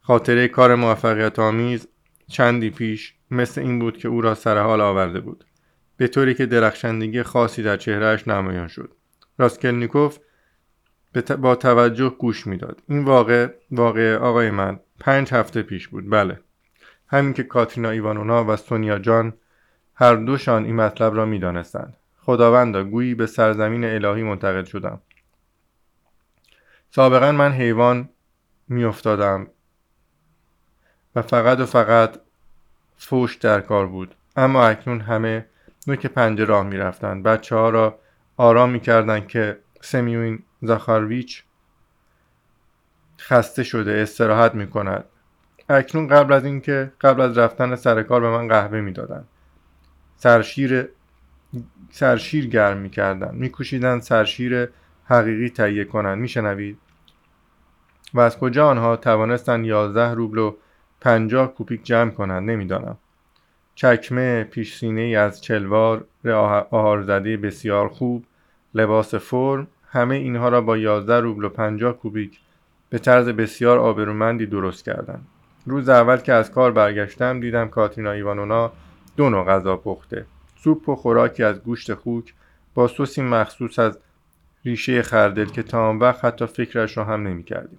خاطره 0.00 0.48
کار 0.48 0.74
موفقیت 0.74 1.38
آمیز 1.38 1.88
چندی 2.28 2.70
پیش 2.70 3.14
مثل 3.30 3.60
این 3.60 3.78
بود 3.78 3.98
که 3.98 4.08
او 4.08 4.20
را 4.20 4.34
سر 4.34 4.58
حال 4.58 4.80
آورده 4.80 5.20
بود. 5.20 5.44
به 5.96 6.08
طوری 6.08 6.34
که 6.34 6.46
درخشندگی 6.46 7.22
خاصی 7.22 7.62
در 7.62 7.76
چهرهش 7.76 8.28
نمایان 8.28 8.68
شد. 8.68 8.92
راسکلنیکوف 9.38 10.18
با 11.38 11.54
توجه 11.54 12.08
گوش 12.08 12.46
می‌داد. 12.46 12.82
این 12.88 13.04
واقع 13.04 13.48
واقع 13.70 14.16
آقای 14.16 14.50
من 14.50 14.80
پنج 15.00 15.34
هفته 15.34 15.62
پیش 15.62 15.88
بود. 15.88 16.10
بله. 16.10 16.40
همین 17.08 17.32
که 17.32 17.42
کاترینا 17.42 17.90
ایوانونا 17.90 18.44
و 18.44 18.56
سونیا 18.56 18.98
جان 18.98 19.32
هر 19.96 20.14
دوشان 20.14 20.64
این 20.64 20.76
مطلب 20.76 21.14
را 21.14 21.24
می‌دانستند. 21.24 21.96
خداوندا 22.20 22.84
گویی 22.84 23.14
به 23.14 23.26
سرزمین 23.26 23.84
الهی 23.84 24.22
منتقل 24.22 24.64
شدم. 24.64 25.00
سابقا 26.90 27.32
من 27.32 27.52
حیوان 27.52 28.08
میافتادم 28.68 29.46
و 31.16 31.22
فقط 31.22 31.60
و 31.60 31.66
فقط 31.66 32.20
فوش 32.96 33.36
در 33.36 33.60
کار 33.60 33.86
بود. 33.86 34.14
اما 34.36 34.66
اکنون 34.66 35.00
همه 35.00 35.46
نوک 35.86 36.06
پنجه 36.06 36.44
راه 36.44 36.66
می‌رفتند. 36.66 37.22
بچه 37.22 37.56
ها 37.56 37.70
را 37.70 37.98
آرام 38.36 38.70
می‌کردند 38.70 39.28
که 39.28 39.58
سمیوین 39.80 40.42
زاخارویچ 40.62 41.42
خسته 43.20 43.62
شده 43.62 43.92
استراحت 43.92 44.54
می 44.54 44.66
کند 44.66 45.04
اکنون 45.68 46.08
قبل 46.08 46.32
از 46.32 46.44
اینکه 46.44 46.92
قبل 47.00 47.20
از 47.20 47.38
رفتن 47.38 47.74
سر 47.74 48.02
کار 48.02 48.20
به 48.20 48.30
من 48.30 48.48
قهوه 48.48 48.80
می‌دادند. 48.80 49.28
سرشیر 50.16 50.88
سرشیر 51.90 52.46
گرم 52.46 52.76
می‌کردند 52.76 53.34
میکوشیدند 53.34 54.02
سرشیر 54.02 54.68
حقیقی 55.04 55.48
تهیه 55.48 55.84
کنند 55.84 56.18
میشنوید؟ 56.18 56.78
و 58.14 58.20
از 58.20 58.38
کجا 58.38 58.68
آنها 58.68 58.96
توانستند 58.96 59.66
یازده 59.66 60.14
روبل 60.14 60.38
و 60.38 60.54
پنجاه 61.00 61.54
کوپیک 61.54 61.84
جمع 61.84 62.10
کنند؟ 62.10 62.50
نمی‌دانم. 62.50 62.96
چکمه 63.74 64.44
پیش 64.44 64.84
ای 64.84 65.16
از 65.16 65.40
چلوار 65.40 66.04
آهارزده 66.70 67.36
بسیار 67.36 67.88
خوب 67.88 68.24
لباس 68.74 69.14
فرم 69.14 69.66
همه 69.88 70.14
اینها 70.14 70.48
را 70.48 70.60
با 70.60 70.76
11 70.76 71.20
روبل 71.20 71.44
و 71.44 71.48
50 71.48 71.92
کوبیک 71.92 72.38
به 72.90 72.98
طرز 72.98 73.28
بسیار 73.28 73.78
آبرومندی 73.78 74.46
درست 74.46 74.84
کردند. 74.84 75.26
روز 75.66 75.88
اول 75.88 76.16
که 76.16 76.32
از 76.32 76.50
کار 76.50 76.72
برگشتم 76.72 77.40
دیدم 77.40 77.68
کاترینا 77.68 78.10
ایوانونا 78.10 78.72
دو 79.16 79.30
نوع 79.30 79.44
غذا 79.44 79.76
پخته. 79.76 80.26
سوپ 80.56 80.88
و 80.88 80.96
خوراکی 80.96 81.42
از 81.42 81.60
گوشت 81.60 81.94
خوک 81.94 82.34
با 82.74 82.88
سوسی 82.88 83.22
مخصوص 83.22 83.78
از 83.78 83.98
ریشه 84.64 85.02
خردل 85.02 85.44
که 85.44 85.62
تا 85.62 85.88
آن 85.88 85.98
وقت 85.98 86.24
حتی 86.24 86.46
فکرش 86.46 86.96
را 86.96 87.04
هم 87.04 87.26
نمی 87.26 87.42
کردیم. 87.42 87.78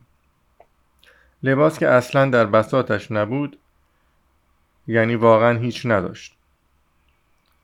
لباس 1.44 1.80
که 1.80 1.88
اصلا 1.88 2.30
در 2.30 2.46
بساتش 2.46 3.12
نبود 3.12 3.60
یعنی 4.88 5.16
واقعا 5.16 5.58
هیچ 5.58 5.86
نداشت. 5.86 6.38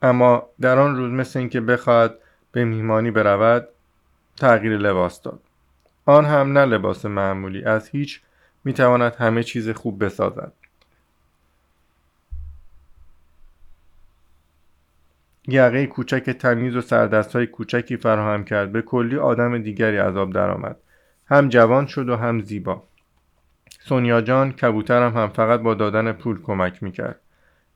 اما 0.02 0.50
در 0.62 0.80
آن 0.80 0.96
روز 0.96 1.12
مثل 1.12 1.40
اینکه 1.40 1.62
بخواهد 1.62 2.16
به 2.52 2.66
میهمانی 2.66 3.12
برود 3.12 3.68
تغییر 4.38 4.78
لباس 4.78 5.22
داد. 5.22 5.42
آن 6.06 6.26
هم 6.26 6.58
نه 6.58 6.66
لباس 6.66 7.06
معمولی 7.06 7.64
از 7.64 7.90
هیچ 7.90 8.22
می‌تواند 8.64 9.16
همه 9.16 9.44
چیز 9.44 9.70
خوب 9.70 10.06
بسازد. 10.06 10.54
یقه 15.48 15.88
کوچک 15.88 16.30
تمیز 16.30 16.76
و 16.76 16.82
سردست 16.82 17.36
های 17.36 17.48
کوچکی 17.48 17.98
فراهم 17.98 18.44
کرد. 18.44 18.72
به 18.72 18.82
کلی 18.82 19.18
آدم 19.18 19.58
دیگری 19.58 19.98
از 19.98 20.18
آب 20.18 20.34
درآمد. 20.34 20.78
هم 21.26 21.50
جوان 21.50 21.86
شد 21.86 22.10
و 22.10 22.16
هم 22.16 22.42
زیبا. 22.42 22.84
سونیا 23.80 24.22
جان 24.22 24.52
کبوترم 24.52 25.18
هم 25.18 25.30
فقط 25.30 25.60
با 25.60 25.74
دادن 25.74 26.12
پول 26.12 26.42
کمک 26.42 26.84
می‌کرد. 26.84 27.20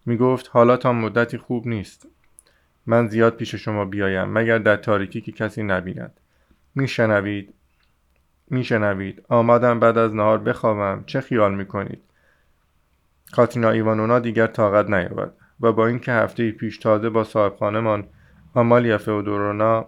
می‌گفت 0.05 0.49
حالا 0.53 0.77
تا 0.77 0.93
مدتی 0.93 1.37
خوب 1.37 1.67
نیست. 1.67 2.07
من 2.85 3.07
زیاد 3.07 3.35
پیش 3.35 3.55
شما 3.55 3.85
بیایم 3.85 4.29
مگر 4.29 4.57
در 4.57 4.75
تاریکی 4.75 5.21
که 5.21 5.31
کسی 5.31 5.63
نبیند. 5.63 6.19
میشنوید؟ 6.75 7.53
میشنوید. 8.49 9.25
آمدم 9.29 9.79
بعد 9.79 9.97
از 9.97 10.15
نهار 10.15 10.37
بخوابم. 10.37 11.03
چه 11.05 11.21
خیال 11.21 11.55
می‌کنید؟ 11.55 12.01
کاترینا 13.31 13.69
ایوانونا 13.69 14.19
دیگر 14.19 14.47
طاقت 14.47 14.89
نیاورد. 14.89 15.33
و 15.61 15.71
با 15.71 15.87
اینکه 15.87 16.11
هفته 16.11 16.51
پیش 16.51 16.77
تازه 16.77 17.09
با 17.09 17.23
صاحبخانهمان 17.23 18.03
آمالیا 18.53 18.97
فئودورونا 18.97 19.85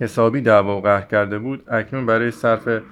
حسابی 0.00 0.40
دعوا 0.40 0.76
و 0.76 0.80
قهر 0.80 1.04
کرده 1.04 1.38
بود 1.38 1.70
اکنون 1.70 2.06
برای 2.06 2.30
صرف 2.30 2.82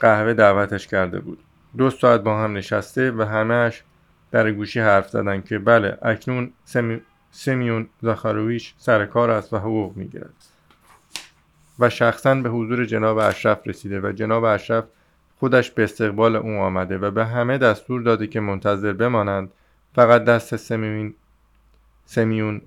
قهوه 0.00 0.34
دعوتش 0.34 0.86
کرده 0.86 1.20
بود. 1.20 1.38
دو 1.78 1.90
ساعت 1.90 2.20
با 2.20 2.38
هم 2.38 2.56
نشسته 2.56 3.10
و 3.10 3.22
همهش 3.22 3.82
در 4.30 4.52
گوشی 4.52 4.80
حرف 4.80 5.08
زدن 5.08 5.42
که 5.42 5.58
بله 5.58 5.98
اکنون 6.02 6.52
سمی... 6.64 7.00
سمیون 7.30 7.88
زاخارویش 8.02 8.74
سر 8.78 9.06
کار 9.06 9.30
است 9.30 9.52
و 9.52 9.58
حقوق 9.58 9.96
می‌گیرد. 9.96 10.34
و 11.78 11.90
شخصا 11.90 12.34
به 12.34 12.48
حضور 12.48 12.84
جناب 12.84 13.18
اشرف 13.18 13.66
رسیده 13.66 14.00
و 14.00 14.12
جناب 14.12 14.44
اشرف 14.44 14.84
خودش 15.38 15.70
به 15.70 15.84
استقبال 15.84 16.36
او 16.36 16.58
آمده 16.58 16.98
و 16.98 17.10
به 17.10 17.26
همه 17.26 17.58
دستور 17.58 18.02
داده 18.02 18.26
که 18.26 18.40
منتظر 18.40 18.92
بمانند 18.92 19.50
فقط 19.94 20.24
دست 20.24 20.56
سمیون 20.56 21.14
سمیون 22.04 22.62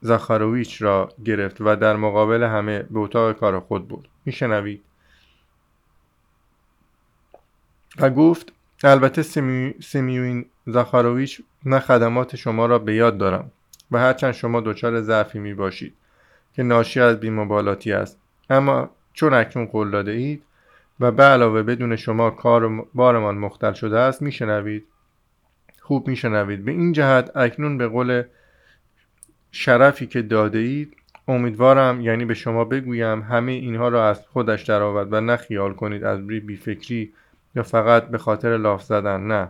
زاخارویچ 0.00 0.82
را 0.82 1.08
گرفت 1.24 1.56
و 1.60 1.76
در 1.76 1.96
مقابل 1.96 2.42
همه 2.42 2.82
به 2.82 2.98
اتاق 2.98 3.32
کار 3.32 3.60
خود 3.60 3.88
بود 3.88 4.08
میشنوید؟ 4.24 4.82
و 7.98 8.10
گفت 8.10 8.52
البته 8.84 9.22
سمی... 9.22 9.74
سمیون 9.82 10.44
زاخارویچ 10.66 11.40
نه 11.64 11.78
خدمات 11.78 12.36
شما 12.36 12.66
را 12.66 12.78
به 12.78 12.94
یاد 12.94 13.18
دارم 13.18 13.50
و 13.90 13.98
هرچند 13.98 14.32
شما 14.32 14.60
دچار 14.60 15.00
ضعفی 15.00 15.38
می 15.38 15.54
باشید 15.54 15.94
که 16.54 16.62
ناشی 16.62 17.00
از 17.00 17.20
بیمبالاتی 17.20 17.92
است. 17.92 18.18
اما 18.50 18.90
چون 19.12 19.34
اکنون 19.34 19.66
قول 19.66 19.90
داده 19.90 20.10
اید 20.10 20.42
و 21.00 21.10
به 21.10 21.22
علاوه 21.22 21.62
بدون 21.62 21.96
شما 21.96 22.30
کار 22.30 22.86
بارمان 22.94 23.38
مختل 23.38 23.72
شده 23.72 23.98
است 23.98 24.22
میشنوید؟ 24.22 24.86
خوب 25.82 26.08
میشنوید. 26.08 26.64
به 26.64 26.70
این 26.70 26.92
جهت 26.92 27.36
اکنون 27.36 27.78
به 27.78 27.88
قول 27.88 28.22
شرفی 29.52 30.06
که 30.06 30.22
داده 30.22 30.58
اید 30.58 30.96
امیدوارم 31.28 32.00
یعنی 32.00 32.24
به 32.24 32.34
شما 32.34 32.64
بگویم 32.64 33.22
همه 33.22 33.52
اینها 33.52 33.88
را 33.88 34.08
از 34.08 34.26
خودش 34.26 34.62
درآورد 34.62 35.12
و 35.12 35.20
نه 35.20 35.36
خیال 35.36 35.74
کنید 35.74 36.04
از 36.04 36.26
بی 36.26 36.56
فکری 36.56 37.12
یا 37.54 37.62
فقط 37.62 38.08
به 38.08 38.18
خاطر 38.18 38.56
لاف 38.56 38.82
زدن. 38.82 39.20
نه. 39.20 39.48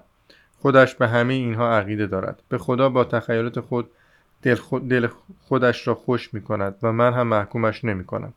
خودش 0.59 0.95
به 0.95 1.09
همه 1.09 1.35
اینها 1.35 1.77
عقیده 1.77 2.07
دارد. 2.07 2.43
به 2.49 2.59
خدا 2.59 2.89
با 2.89 3.05
تخیلات 3.05 3.61
خود 3.61 3.91
دل, 4.43 4.55
خود 4.55 4.89
دل 4.89 5.09
خودش 5.41 5.89
را 5.89 5.95
خوش 5.95 6.35
می 6.35 6.43
کند 6.43 6.75
و 6.83 6.93
من 6.93 7.13
هم 7.13 7.27
محکومش 7.27 7.85
نمی 7.85 8.05
کنم 8.05 8.35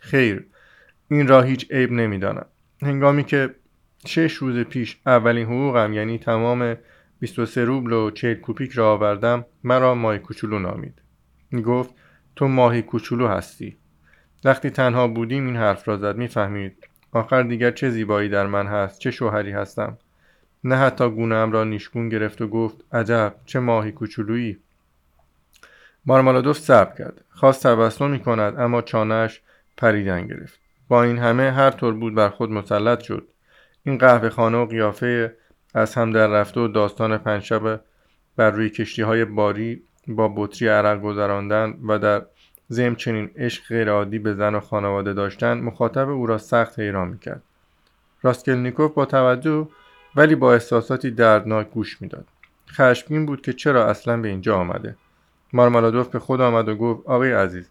خیر. 0.00 0.44
این 1.08 1.28
را 1.28 1.42
هیچ 1.42 1.70
عیب 1.70 1.92
نمی‌دانم 1.92 2.46
هنگامی 2.82 3.24
که 3.24 3.54
شش 4.06 4.34
روز 4.34 4.58
پیش 4.58 4.98
اولین 5.06 5.46
حقوقم 5.46 5.92
یعنی 5.92 6.18
تمام 6.18 6.76
23 7.20 7.64
روبل 7.64 7.92
و 7.92 8.10
40 8.10 8.34
کوپیک 8.34 8.72
را 8.72 8.92
آوردم 8.92 9.44
مرا 9.64 9.94
ماهی 9.94 10.18
کوچولو 10.18 10.58
نامید. 10.58 11.02
گفت 11.66 11.94
تو 12.36 12.48
ماهی 12.48 12.82
کوچولو 12.82 13.28
هستی. 13.28 13.76
وقتی 14.44 14.70
تنها 14.70 15.08
بودیم 15.08 15.46
این 15.46 15.56
حرف 15.56 15.88
را 15.88 15.96
زد. 15.96 16.16
می‌فهمید 16.16 16.76
آخر 17.12 17.42
دیگر 17.42 17.70
چه 17.70 17.90
زیبایی 17.90 18.28
در 18.28 18.46
من 18.46 18.66
هست 18.66 18.98
چه 18.98 19.10
شوهری 19.10 19.52
هستم. 19.52 19.98
نه 20.64 20.76
حتی 20.76 21.10
گونهام 21.10 21.52
را 21.52 21.64
نیشگون 21.64 22.08
گرفت 22.08 22.42
و 22.42 22.48
گفت 22.48 22.84
عجب 22.92 23.34
چه 23.46 23.60
ماهی 23.60 23.92
کوچولویی. 23.92 24.58
مارمالادوف 26.06 26.58
صبر 26.58 26.94
کرد. 26.98 27.24
خواست 27.30 27.66
تبسم 27.66 28.18
کند 28.18 28.60
اما 28.60 28.82
چانهش 28.82 29.42
پریدن 29.76 30.26
گرفت. 30.26 30.60
با 30.88 31.02
این 31.02 31.18
همه 31.18 31.52
هر 31.52 31.70
طور 31.70 31.94
بود 31.94 32.14
بر 32.14 32.28
خود 32.28 32.50
مسلط 32.50 33.00
شد. 33.00 33.28
این 33.82 33.98
قهوه 33.98 34.28
خانه 34.28 34.58
و 34.58 34.66
قیافه 34.66 35.36
از 35.74 35.94
هم 35.94 36.12
در 36.12 36.26
رفته 36.26 36.60
و 36.60 36.68
داستان 36.68 37.18
پنجشب 37.18 37.80
بر 38.36 38.50
روی 38.50 38.70
کشتی 38.70 39.02
های 39.02 39.24
باری 39.24 39.82
با 40.08 40.32
بطری 40.36 40.68
عرق 40.68 41.00
گذراندن 41.00 41.78
و 41.88 41.98
در 41.98 42.26
زم 42.68 42.94
چنین 42.94 43.30
عشق 43.36 43.68
غیرعادی 43.68 44.18
به 44.18 44.34
زن 44.34 44.54
و 44.54 44.60
خانواده 44.60 45.12
داشتن 45.12 45.60
مخاطب 45.60 46.08
او 46.08 46.26
را 46.26 46.38
سخت 46.38 46.78
حیران 46.78 47.08
می‌کرد. 47.08 47.42
راسکلنیکوف 48.22 48.94
با 48.94 49.04
توجه 49.04 49.68
ولی 50.16 50.34
با 50.34 50.52
احساساتی 50.52 51.10
دردناک 51.10 51.70
گوش 51.70 52.02
می‌داد. 52.02 52.26
خشمگین 52.70 53.26
بود 53.26 53.42
که 53.42 53.52
چرا 53.52 53.86
اصلا 53.86 54.16
به 54.16 54.28
اینجا 54.28 54.56
آمده. 54.56 54.96
مارمالادوف 55.52 56.08
به 56.08 56.18
خود 56.18 56.40
آمد 56.40 56.68
و 56.68 56.76
گفت 56.76 57.06
آقای 57.06 57.32
عزیز 57.32 57.70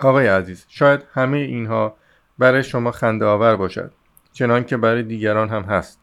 آقای 0.00 0.26
عزیز 0.26 0.66
شاید 0.68 1.00
همه 1.12 1.38
اینها 1.38 1.96
برای 2.38 2.62
شما 2.62 2.90
خنده 2.90 3.24
آور 3.24 3.56
باشد. 3.56 3.92
چنان 4.32 4.64
که 4.64 4.76
برای 4.76 5.02
دیگران 5.02 5.48
هم 5.48 5.62
هست. 5.62 6.00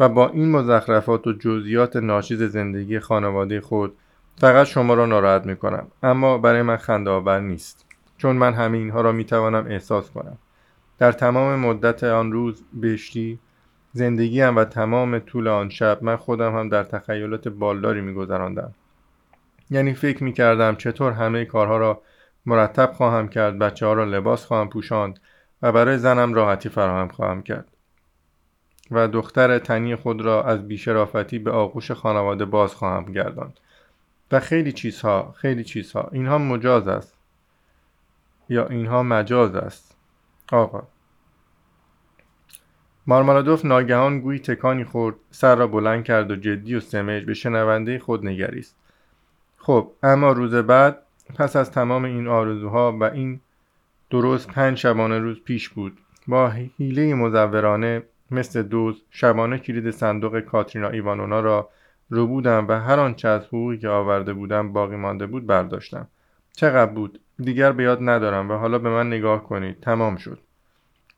و 0.00 0.08
با 0.08 0.28
این 0.28 0.50
مزخرفات 0.50 1.26
و 1.26 1.32
جزئیات 1.32 1.96
ناشیز 1.96 2.42
زندگی 2.42 2.98
خانواده 2.98 3.60
خود 3.60 3.96
فقط 4.36 4.66
شما 4.66 4.94
را 4.94 5.06
ناراحت 5.06 5.46
می 5.46 5.56
کنم 5.56 5.86
اما 6.02 6.38
برای 6.38 6.62
من 6.62 6.76
خنده 6.76 7.10
آور 7.10 7.40
نیست. 7.40 7.86
چون 8.18 8.36
من 8.36 8.54
همه 8.54 8.78
اینها 8.78 9.00
را 9.00 9.12
می 9.12 9.24
توانم 9.24 9.66
احساس 9.66 10.10
کنم. 10.10 10.38
در 10.98 11.12
تمام 11.12 11.58
مدت 11.58 12.04
آن 12.04 12.32
روز 12.32 12.62
بهشتی 12.72 13.38
زندگیم 13.92 14.56
و 14.56 14.64
تمام 14.64 15.18
طول 15.18 15.48
آن 15.48 15.68
شب 15.68 15.98
من 16.02 16.16
خودم 16.16 16.58
هم 16.58 16.68
در 16.68 16.84
تخیلات 16.84 17.48
بالداری 17.48 18.00
می 18.00 18.14
گذراندم. 18.14 18.74
یعنی 19.70 19.94
فکر 19.94 20.24
می 20.24 20.32
کردم 20.32 20.76
چطور 20.76 21.12
همه 21.12 21.44
کارها 21.44 21.76
را 21.76 22.02
مرتب 22.46 22.92
خواهم 22.92 23.28
کرد 23.28 23.58
بچه 23.58 23.86
ها 23.86 23.92
را 23.92 24.04
لباس 24.04 24.46
خواهم 24.46 24.68
پوشاند 24.68 25.20
و 25.62 25.72
برای 25.72 25.98
زنم 25.98 26.34
راحتی 26.34 26.68
فراهم 26.68 27.08
خواهم 27.08 27.42
کرد. 27.42 27.68
و 28.90 29.08
دختر 29.08 29.58
تنی 29.58 29.96
خود 29.96 30.20
را 30.20 30.44
از 30.44 30.68
بیشرافتی 30.68 31.38
به 31.38 31.50
آغوش 31.50 31.90
خانواده 31.90 32.44
باز 32.44 32.74
خواهم 32.74 33.12
گرداند. 33.12 33.60
و 34.32 34.40
خیلی 34.40 34.72
چیزها 34.72 35.34
خیلی 35.36 35.64
چیزها. 35.64 36.08
اینها 36.12 36.38
مجاز 36.38 36.88
است. 36.88 37.14
یا 38.48 38.66
اینها 38.66 39.02
مجاز 39.02 39.54
است. 39.54 39.96
آقا. 40.52 40.82
مارمالادوف 43.06 43.64
ناگهان 43.64 44.20
گویی 44.20 44.38
تکانی 44.38 44.84
خورد 44.84 45.16
سر 45.30 45.56
را 45.56 45.66
بلند 45.66 46.04
کرد 46.04 46.30
و 46.30 46.36
جدی 46.36 46.74
و 46.74 46.80
سمج 46.80 47.24
به 47.24 47.34
شنونده 47.34 47.98
خود 47.98 48.26
نگریست. 48.26 48.76
خب 49.56 49.92
اما 50.02 50.32
روز 50.32 50.54
بعد 50.54 51.02
پس 51.34 51.56
از 51.56 51.70
تمام 51.70 52.04
این 52.04 52.28
آرزوها 52.28 52.92
و 52.92 53.04
این 53.04 53.40
درست 54.10 54.48
پنج 54.48 54.78
شبانه 54.78 55.18
روز 55.18 55.40
پیش 55.40 55.68
بود. 55.68 55.98
با 56.28 56.48
حیله 56.48 57.14
مزورانه 57.14 58.02
مثل 58.30 58.62
دوز 58.62 59.02
شبانه 59.10 59.58
کلید 59.58 59.90
صندوق 59.90 60.40
کاترینا 60.40 60.88
ایوانونا 60.88 61.40
را 61.40 61.68
رو 62.10 62.26
بودم 62.26 62.68
و 62.68 62.72
هر 62.72 63.00
آنچه 63.00 63.28
از 63.28 63.46
حقوقی 63.46 63.78
که 63.78 63.88
آورده 63.88 64.32
بودم 64.32 64.72
باقی 64.72 64.96
مانده 64.96 65.26
بود 65.26 65.46
برداشتم. 65.46 66.08
چقدر 66.52 66.92
بود؟ 66.92 67.20
دیگر 67.38 67.72
به 67.72 67.82
یاد 67.82 67.98
ندارم 68.02 68.50
و 68.50 68.54
حالا 68.54 68.78
به 68.78 68.90
من 68.90 69.06
نگاه 69.06 69.44
کنید. 69.44 69.80
تمام 69.80 70.16
شد. 70.16 70.38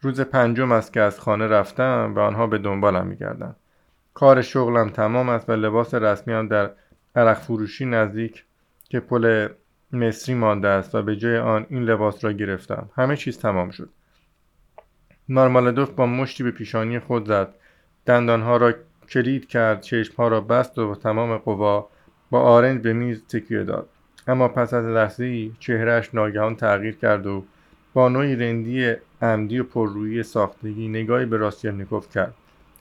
روز 0.01 0.21
پنجم 0.21 0.73
است 0.73 0.93
که 0.93 1.01
از 1.01 1.21
خانه 1.21 1.47
رفتم 1.47 2.13
و 2.17 2.19
آنها 2.19 2.47
به 2.47 2.59
دنبالم 2.59 3.07
میگردند. 3.07 3.57
کار 4.15 4.43
شغلم 4.43 4.89
تمام 4.89 5.29
است 5.29 5.51
و 5.51 5.53
لباس 5.53 5.95
رسمی 5.95 6.35
هم 6.35 6.49
در 6.49 6.71
عرق 7.17 7.39
فروشی 7.39 7.87
نزدیک 7.87 8.45
که 8.89 9.01
پل 9.01 9.49
مصری 9.93 10.35
مانده 10.35 10.69
است 10.69 10.95
و 10.95 11.03
به 11.03 11.17
جای 11.17 11.39
آن 11.39 11.67
این 11.71 11.83
لباس 11.83 12.25
را 12.25 12.33
گرفتم. 12.33 12.91
همه 12.97 13.17
چیز 13.17 13.39
تمام 13.39 13.71
شد. 13.71 13.89
مارمالادوف 15.29 15.91
با 15.91 16.07
مشتی 16.07 16.43
به 16.45 16.51
پیشانی 16.51 16.99
خود 16.99 17.27
زد. 17.27 17.55
دندانها 18.07 18.57
را 18.57 18.75
کلید 19.09 19.49
کرد. 19.49 19.81
چشمها 19.81 20.29
را 20.29 20.41
بست 20.41 20.79
و 20.79 20.95
تمام 20.95 21.37
قوا 21.37 21.89
با 22.31 22.41
آرنج 22.41 22.81
به 22.81 22.93
میز 22.93 23.27
تکیه 23.27 23.65
داد. 23.65 23.89
اما 24.27 24.49
پس 24.49 24.75
از 24.75 24.85
لحظه 24.85 25.25
ای 25.25 25.53
چهرهش 25.59 26.15
ناگهان 26.15 26.57
تغییر 26.57 26.97
کرد 26.97 27.27
و 27.27 27.45
با 27.93 28.09
نوعی 28.09 28.37
رندی 28.37 28.95
عمدی 29.23 29.59
و 29.59 29.65
پررویی 29.65 30.23
ساختگی 30.23 30.89
نگاهی 30.89 31.27
به 31.27 31.37
راستیلنیکوف 31.37 32.09
کرد. 32.09 32.35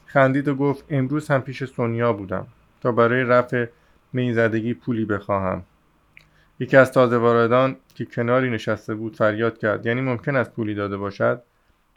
خندید 0.06 0.48
و 0.48 0.56
گفت 0.56 0.86
امروز 0.90 1.28
هم 1.28 1.42
پیش 1.42 1.64
سونیا 1.64 2.14
بودم. 2.14 2.48
تا 2.82 2.92
برای 2.92 3.24
رفع 3.24 3.66
میزدگی 4.14 4.74
پولی 4.74 5.06
بخواهم. 5.06 5.64
یکی 6.60 6.78
از 6.78 6.92
تازه 6.92 7.18
واردان 7.18 7.76
که 7.96 8.06
کناری 8.06 8.50
نشسته 8.50 8.96
بود 8.96 9.16
فریاد 9.16 9.58
کرد 9.58 9.86
یعنی 9.86 10.02
ممکن 10.02 10.36
است 10.36 10.52
پولی 10.52 10.76
داده 10.76 10.98
باشد 10.98 11.42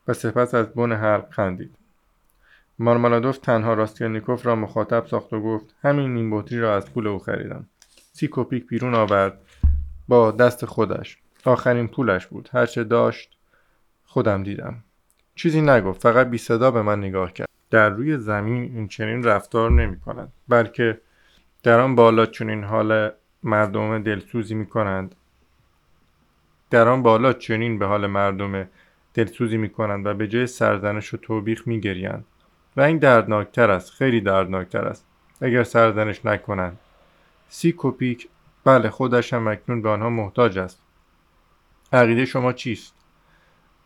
و 0.09 0.13
سپس 0.13 0.55
از 0.55 0.67
بن 0.67 0.93
حلق 0.93 1.31
خندید. 1.31 1.75
مارمالادوف 2.79 3.39
تنها 3.39 3.75
راستیانیکوف 3.75 4.47
را 4.47 4.57
مخاطب 4.57 5.07
ساخت 5.07 5.33
و 5.33 5.41
گفت 5.41 5.75
همین 5.83 6.15
نیم 6.15 6.31
بطری 6.31 6.61
را 6.61 6.77
از 6.77 6.93
پول 6.93 7.07
او 7.07 7.19
خریدم. 7.19 7.67
سی 8.13 8.29
کوپیک 8.29 8.67
بیرون 8.67 8.95
آورد 8.95 9.39
با 10.09 10.31
دست 10.31 10.65
خودش. 10.65 11.19
آخرین 11.45 11.89
پولش 11.89 12.27
بود. 12.27 12.49
هرچه 12.53 12.85
داشت 12.85 13.37
خودم 14.05 14.43
دیدم. 14.43 14.75
چیزی 15.35 15.61
نگفت 15.61 16.03
فقط 16.03 16.27
بی 16.27 16.39
صدا 16.39 16.71
به 16.71 16.83
من 16.83 16.99
نگاه 16.99 17.33
کرد. 17.33 17.49
در 17.71 17.91
روی 17.91 18.19
زمین 18.19 18.63
این 18.63 18.89
چنین 18.89 19.25
رفتار 19.25 19.71
نمی 19.71 20.01
کند 20.01 20.33
بلکه 20.49 21.01
در 21.63 21.81
آن 21.81 21.95
بالا 21.95 22.27
چنین 22.27 22.65
حال 22.65 23.11
مردم 23.45 24.03
دلسوزی 24.03 24.55
می 24.55 24.67
کنند 24.67 25.15
در 26.71 26.89
آن 26.89 27.03
بالا 27.03 27.33
چنین 27.33 27.79
به 27.79 27.87
حال 27.87 28.07
مردم 28.07 28.69
دلسوزی 29.15 29.57
می 29.57 29.71
کنند 29.71 30.07
و 30.07 30.15
به 30.15 30.29
جای 30.29 30.47
سرزنش 30.47 31.15
و 31.15 31.17
توبیخ 31.17 31.69
می 31.69 31.81
گریند 31.81 32.25
و 32.77 32.81
این 32.81 32.99
دردناکتر 32.99 33.71
است 33.71 33.91
خیلی 33.91 34.21
دردناکتر 34.21 34.85
است. 34.85 35.07
اگر 35.41 35.63
سرزنش 35.63 36.25
نکنند. 36.27 36.79
سی 37.49 37.73
کوپیک 37.73 38.29
بله 38.65 38.91
خودش 38.91 39.33
هم 39.33 39.49
اکنون 39.49 39.83
به 39.83 39.89
آنها 39.89 40.11
محتاج 40.11 40.59
است. 40.59 40.83
عقیده 41.93 42.25
شما 42.25 42.53
چیست؟ 42.53 42.95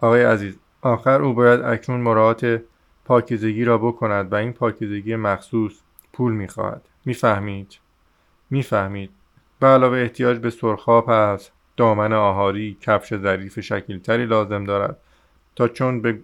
آقای 0.00 0.24
عزیز 0.24 0.58
آخر 0.82 1.22
او 1.22 1.34
باید 1.34 1.60
اکنون 1.60 2.00
مراعات 2.00 2.62
پاکیزگی 3.04 3.64
را 3.64 3.78
بکند 3.78 4.32
و 4.32 4.34
این 4.34 4.52
پاکیزگی 4.52 5.16
مخصوص 5.16 5.72
پول 6.12 6.32
می‌خواهد. 6.32 6.82
می‌فهمید؟ 7.04 7.78
می‌فهمید. 8.50 9.10
به 9.60 9.66
علاوه 9.66 9.98
احتیاج 9.98 10.38
به 10.38 10.50
سرخاب 10.50 11.10
است 11.10 11.52
دامن 11.76 12.12
آهاری 12.12 12.78
کفش 12.80 13.16
ظریف 13.16 13.60
شکیلتری 13.60 14.26
لازم 14.26 14.64
دارد 14.64 14.96
تا 15.56 15.68
چون 15.68 16.00
به 16.00 16.18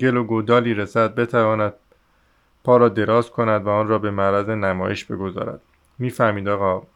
گل 0.00 0.16
و 0.16 0.24
گودالی 0.24 0.74
رسد 0.74 1.14
بتواند 1.14 1.72
پا 2.64 2.76
را 2.76 2.88
دراز 2.88 3.30
کند 3.30 3.66
و 3.66 3.68
آن 3.68 3.88
را 3.88 3.98
به 3.98 4.10
معرض 4.10 4.48
نمایش 4.48 5.04
بگذارد. 5.04 5.60
می‌فهمید 5.98 6.48
آقا؟ 6.48 6.86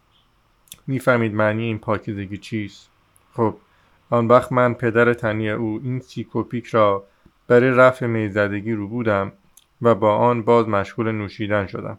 می‌فهمید 0.87 1.35
معنی 1.35 1.63
این 1.63 1.79
پاکیزگی 1.79 2.37
چیست؟ 2.37 2.91
خب 3.35 3.57
آن 4.11 4.29
وقت 4.29 4.53
من 4.53 4.75
پدر 4.75 5.15
تنی 5.15 5.51
او 5.51 5.81
این 5.85 6.01
سیکوپیک 6.01 6.67
را 6.67 7.05
برای 7.47 7.71
رفع 7.71 8.07
میزدگی 8.07 8.73
رو 8.73 8.89
بودم 8.89 9.33
و 9.83 9.95
با 9.95 10.17
آن 10.17 10.43
باز 10.43 10.69
مشغول 10.69 11.13
نوشیدن 11.13 11.67
شدم. 11.67 11.99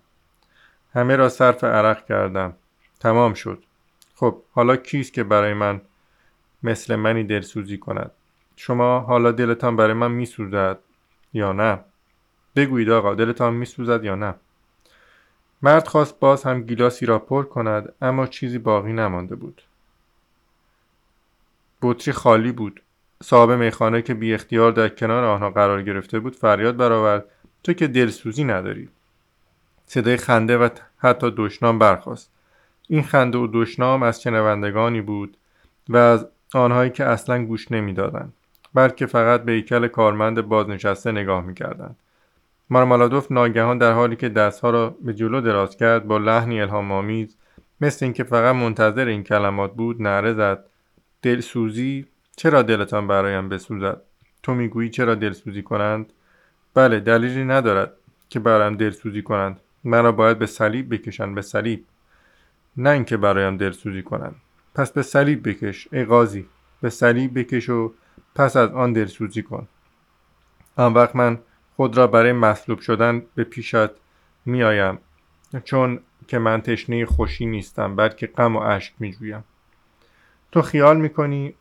همه 0.94 1.16
را 1.16 1.30
صرف 1.30 1.64
عرق 1.64 2.06
کردم. 2.06 2.54
تمام 3.00 3.34
شد. 3.34 3.64
خب 4.22 4.42
حالا 4.52 4.76
کیست 4.76 5.14
که 5.14 5.24
برای 5.24 5.54
من 5.54 5.82
مثل 6.64 6.96
منی 6.96 7.24
دلسوزی 7.24 7.78
کند؟ 7.78 8.12
شما 8.56 9.00
حالا 9.00 9.32
دلتان 9.32 9.76
برای 9.76 9.94
من 9.94 10.12
میسوزد 10.12 10.80
یا 11.34 11.52
نه؟ 11.52 11.80
بگویید 12.56 12.90
آقا 12.90 13.16
دلتان 13.16 13.54
میسوزد 13.54 14.04
یا 14.04 14.16
نه؟ 14.16 14.34
مرد 15.62 15.88
خواست 15.88 16.20
باز 16.20 16.44
هم 16.44 16.62
گیلاسی 16.62 17.06
را 17.06 17.20
پر 17.20 17.44
کند 17.44 17.94
اما 18.02 18.28
چیزی 18.28 18.58
باقی 18.58 18.94
نمانده 18.94 19.36
بود. 19.36 19.62
بطری 21.82 22.12
خالی 22.14 22.52
بود. 22.52 22.82
صاحب 23.24 23.52
میخانه 23.52 24.02
که 24.02 24.14
بی 24.14 24.34
اختیار 24.34 24.72
در 24.72 24.90
کنار 24.90 25.24
آنها 25.24 25.50
قرار 25.50 25.84
گرفته 25.84 26.20
بود 26.20 26.36
فریاد 26.36 26.78
برآورد 26.78 27.26
تو 27.64 27.74
که 27.74 27.88
دلسوزی 27.88 28.44
نداری. 28.44 28.90
صدای 29.86 30.18
خنده 30.18 30.58
و 30.58 30.70
حتی 30.98 31.34
دشنام 31.38 31.80
برخاست. 31.80 32.32
این 32.92 33.04
خنده 33.04 33.38
و 33.38 33.48
دشنام 33.54 34.04
از 34.04 34.22
شنوندگانی 34.22 35.02
بود 35.02 35.38
و 35.90 35.98
از 35.98 36.28
آنهایی 36.54 36.90
که 36.90 37.06
اصلا 37.06 37.46
گوش 37.46 37.72
نمی‌دادند 37.72 38.34
بلکه 38.74 39.06
فقط 39.06 39.44
به 39.44 39.52
ایکل 39.52 39.88
کارمند 39.88 40.42
بازنشسته 40.42 41.12
نگاه 41.12 41.46
می‌کردند. 41.46 41.96
مارمالادوف 42.70 43.32
ناگهان 43.32 43.78
در 43.78 43.92
حالی 43.92 44.16
که 44.16 44.30
دستها 44.30 44.70
را 44.70 44.96
به 45.02 45.14
جلو 45.14 45.42
دراز 45.42 45.78
کرد 45.78 46.08
با 46.08 46.18
لحنی 46.18 46.62
الهامآمیز 46.62 47.38
مثل 47.82 48.06
اینکه 48.06 48.24
فقط 48.24 48.56
منتظر 48.56 49.06
این 49.06 49.24
کلمات 49.24 49.74
بود 49.74 50.02
نعره 50.02 50.34
زد. 50.34 50.66
دلسوزی 51.22 52.06
چرا 52.36 52.62
دلتان 52.62 53.08
برایم 53.08 53.50
بسوزد؟ 53.50 54.02
تو 54.44 54.54
می‌گویی 54.54 54.90
چرا 54.90 55.16
دلسوزی 55.16 55.62
کنند؟ 55.64 56.14
بله 56.74 57.00
دلیلی 57.00 57.44
ندارد 57.44 57.94
که 58.30 58.40
برایم 58.40 58.78
دلسوزی 58.78 59.22
کنند. 59.22 59.60
مرا 59.84 60.12
باید 60.12 60.40
به 60.40 60.46
صلیب 60.46 60.94
بکشند 60.94 61.36
به 61.36 61.42
صلیب. 61.42 61.86
نه 62.78 62.90
اینکه 62.90 63.18
برایم 63.18 63.58
دلسوزی 63.58 64.04
کنند. 64.04 64.36
پس 64.76 64.92
به 64.92 65.02
صلیب 65.02 65.50
بکش 65.50 65.88
ای 65.92 66.06
قاضی. 66.06 66.46
به 66.82 66.90
صلیب 66.90 67.40
بکش 67.40 67.70
و 67.70 67.94
پس 68.36 68.56
از 68.56 68.70
آن 68.70 68.94
دلسوزی 68.94 69.44
کن. 69.44 69.68
آن 70.76 70.94
وقت 70.94 71.16
من 71.16 71.40
خود 71.76 71.98
را 71.98 72.08
برای 72.08 72.34
مصلوب 72.34 72.80
شدن 72.80 73.24
به 73.36 73.44
پیشت 73.44 73.90
میآیم. 74.46 75.00
چون 75.64 76.00
که 76.28 76.40
من 76.40 76.62
تشنه 76.62 77.06
خوشی 77.06 77.46
نیستم 77.46 77.96
بلکه 77.96 78.28
غم 78.28 78.56
و 78.56 78.60
اشک 78.60 78.94
میجویم. 79.00 79.44
تو 80.52 80.62
خیال 80.62 80.98
می‌کنی 80.98 81.56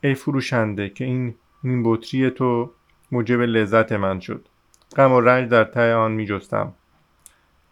ای 0.00 0.14
فروشنده 0.14 0.88
که 0.88 1.04
این 1.04 1.34
نیم 1.64 1.96
تو 2.30 2.72
موجب 3.12 3.40
لذت 3.40 3.92
من 3.92 4.20
شد. 4.20 4.48
غم 4.96 5.12
و 5.12 5.20
رنج 5.20 5.50
در 5.50 5.64
ته 5.64 5.94
آن 5.94 6.12
میجستم. 6.12 6.72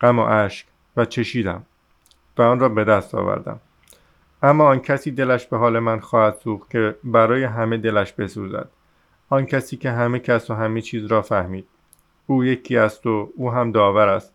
غم 0.00 0.18
و 0.18 0.22
اشک 0.22 0.66
و 0.96 1.04
چشیدم. 1.04 1.66
و 2.38 2.42
آن 2.42 2.60
را 2.60 2.68
به 2.68 2.84
دست 2.84 3.14
آوردم. 3.14 3.60
اما 4.42 4.64
آن 4.64 4.80
کسی 4.80 5.10
دلش 5.10 5.46
به 5.46 5.56
حال 5.56 5.78
من 5.78 6.00
خواهد 6.00 6.36
سوخت 6.44 6.70
که 6.70 6.94
برای 7.04 7.44
همه 7.44 7.76
دلش 7.76 8.12
بسوزد. 8.12 8.68
آن 9.28 9.46
کسی 9.46 9.76
که 9.76 9.90
همه 9.90 10.18
کس 10.18 10.50
و 10.50 10.54
همه 10.54 10.80
چیز 10.80 11.06
را 11.06 11.22
فهمید. 11.22 11.66
او 12.26 12.44
یکی 12.44 12.76
است 12.76 13.06
و 13.06 13.32
او 13.36 13.52
هم 13.52 13.72
داور 13.72 14.08
است. 14.08 14.34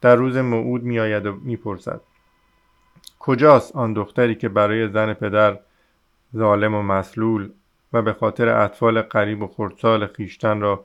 در 0.00 0.16
روز 0.16 0.36
موعود 0.36 0.82
میآید 0.82 1.26
و 1.26 1.36
می‌پرسد. 1.42 2.00
کجاست 3.18 3.76
آن 3.76 3.92
دختری 3.92 4.34
که 4.34 4.48
برای 4.48 4.88
زن 4.88 5.14
پدر 5.14 5.58
ظالم 6.36 6.74
و 6.74 6.82
مسلول 6.82 7.50
و 7.92 8.02
به 8.02 8.12
خاطر 8.12 8.48
اطفال 8.48 9.02
قریب 9.02 9.42
و 9.42 9.46
خردسال 9.46 10.06
خیشتن 10.06 10.60
را 10.60 10.84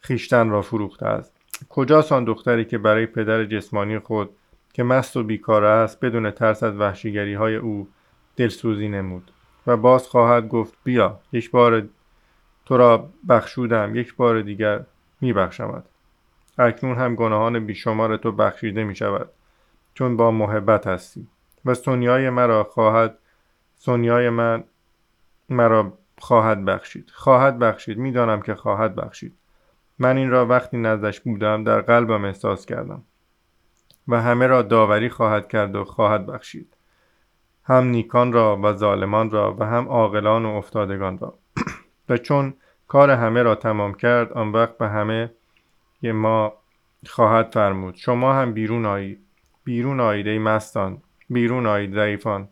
خیشتن 0.00 0.50
را 0.50 0.62
فروخته 0.62 1.06
است؟ 1.06 1.32
کجاست 1.68 2.12
آن 2.12 2.24
دختری 2.24 2.64
که 2.64 2.78
برای 2.78 3.06
پدر 3.06 3.44
جسمانی 3.44 3.98
خود 3.98 4.30
که 4.72 4.82
مست 4.82 5.16
و 5.16 5.22
بیکار 5.22 5.64
است 5.64 6.00
بدون 6.00 6.30
ترس 6.30 6.62
از 6.62 6.74
وحشیگری 6.74 7.34
های 7.34 7.56
او 7.56 7.88
دلسوزی 8.36 8.88
نمود 8.88 9.30
و 9.66 9.76
باز 9.76 10.08
خواهد 10.08 10.48
گفت 10.48 10.74
بیا 10.84 11.20
یک 11.32 11.50
بار 11.50 11.88
تو 12.66 12.76
را 12.76 13.08
بخشودم 13.28 13.96
یک 13.96 14.16
بار 14.16 14.42
دیگر 14.42 14.84
میبخشمد 15.20 15.88
اکنون 16.58 16.98
هم 16.98 17.14
گناهان 17.14 17.66
بیشمار 17.66 18.16
تو 18.16 18.32
بخشیده 18.32 18.84
می 18.84 18.94
شود 18.94 19.30
چون 19.94 20.16
با 20.16 20.30
محبت 20.30 20.86
هستی. 20.86 21.26
و 21.64 21.74
سونیای 21.74 22.30
مرا 22.30 22.64
خواهد 22.64 23.18
سونیای 23.76 24.30
من 24.30 24.64
مرا 25.48 25.92
خواهد 26.18 26.64
بخشید. 26.64 27.10
خواهد 27.10 27.58
بخشید 27.58 27.98
می‌دانم 27.98 28.42
که 28.42 28.54
خواهد 28.54 28.94
بخشید. 28.94 29.34
من 29.98 30.16
این 30.16 30.30
را 30.30 30.46
وقتی 30.46 30.76
نزدش 30.76 31.20
بودم 31.20 31.64
در 31.64 31.80
قلبم 31.80 32.24
احساس 32.24 32.66
کردم. 32.66 33.02
و 34.08 34.22
همه 34.22 34.46
را 34.46 34.62
داوری 34.62 35.08
خواهد 35.08 35.48
کرد 35.48 35.76
و 35.76 35.84
خواهد 35.84 36.26
بخشید. 36.26 36.74
هم 37.64 37.84
نیکان 37.84 38.32
را 38.32 38.60
و 38.62 38.72
ظالمان 38.72 39.30
را 39.30 39.56
و 39.58 39.64
هم 39.64 39.88
عاقلان 39.88 40.46
و 40.46 40.48
افتادگان 40.48 41.18
را. 41.18 41.34
و 42.08 42.16
چون 42.16 42.54
کار 42.88 43.10
همه 43.10 43.42
را 43.42 43.54
تمام 43.54 43.94
کرد 43.94 44.32
آن 44.32 44.52
وقت 44.52 44.78
به 44.78 44.88
همه 44.88 45.30
ما 46.02 46.52
خواهد 47.06 47.50
فرمود 47.52 47.94
شما 47.94 48.32
هم 48.32 48.52
بیرون 48.52 48.86
آیید 48.86 49.20
بیرون 49.64 50.00
آیید 50.00 50.26
ای 50.26 50.38
مستان. 50.38 50.98
بیرون 51.30 51.66
آیید 51.66 51.94
ضعیفان. 51.94 52.48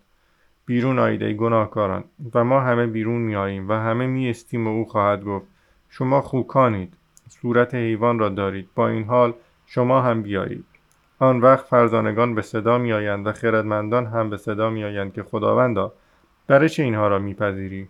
بیرون 0.66 0.99
آیید 0.99 1.23
ای 1.23 1.37
گناهکاران. 1.37 2.05
و 2.35 2.45
ما 2.45 2.61
همه 2.61 2.87
بیرون 2.87 3.21
می 3.21 3.37
آییم 3.37 3.69
و 3.69 3.73
همه 3.73 4.07
می 4.07 4.31
استیم 4.31 4.66
و 4.66 4.71
او 4.71 4.85
خواهد 4.85 5.25
گفت 5.25 5.47
شما 5.88 6.21
خوکانید. 6.21 6.95
صورت 7.29 7.75
حیوان 7.75 8.19
را 8.19 8.29
دارید. 8.29 8.69
با 8.75 8.88
این 8.88 9.05
حال 9.05 9.35
شما 9.66 10.01
هم 10.03 10.23
بیایید. 10.23 10.76
آن 11.19 11.41
وقت 11.41 11.67
فرزانگان 11.67 12.35
به 12.35 12.43
صدا 12.43 12.79
می 12.79 12.93
آیند 12.93 13.27
و 13.27 13.33
خردمندان 13.33 14.07
هم 14.07 14.31
به 14.31 14.37
صدا 14.37 14.71
می 14.71 14.85
آیند 14.85 15.13
که 15.13 15.23
خداوندا 15.23 15.93
برای 16.47 16.69
چه 16.69 16.83
اینها 16.83 17.09
را 17.09 17.19
میپذیری؟ 17.19 17.89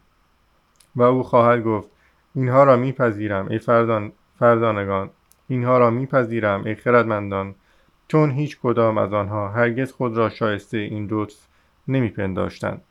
و 0.97 1.03
او 1.03 1.23
خواهد 1.23 1.65
گفت 1.65 1.91
اینها 2.35 2.65
را 2.65 2.77
میپذیرم 2.77 3.49
ای 3.49 3.59
فردان 3.59 4.13
فردانگان 4.39 5.11
اینها 5.49 5.79
را 5.79 5.91
میپذیرم 5.91 6.65
ای 6.65 6.75
خردمندان 6.75 7.55
چون 8.09 8.31
هیچ 8.31 8.59
کدام 8.63 8.99
از 8.99 9.13
آنها 9.13 9.49
هرگز 9.49 9.93
خود 9.93 10.17
را 10.17 10.29
شایسته 10.29 10.79
این 10.79 11.09
لطف 11.11 11.47
نمیپنداشتند. 11.89 12.83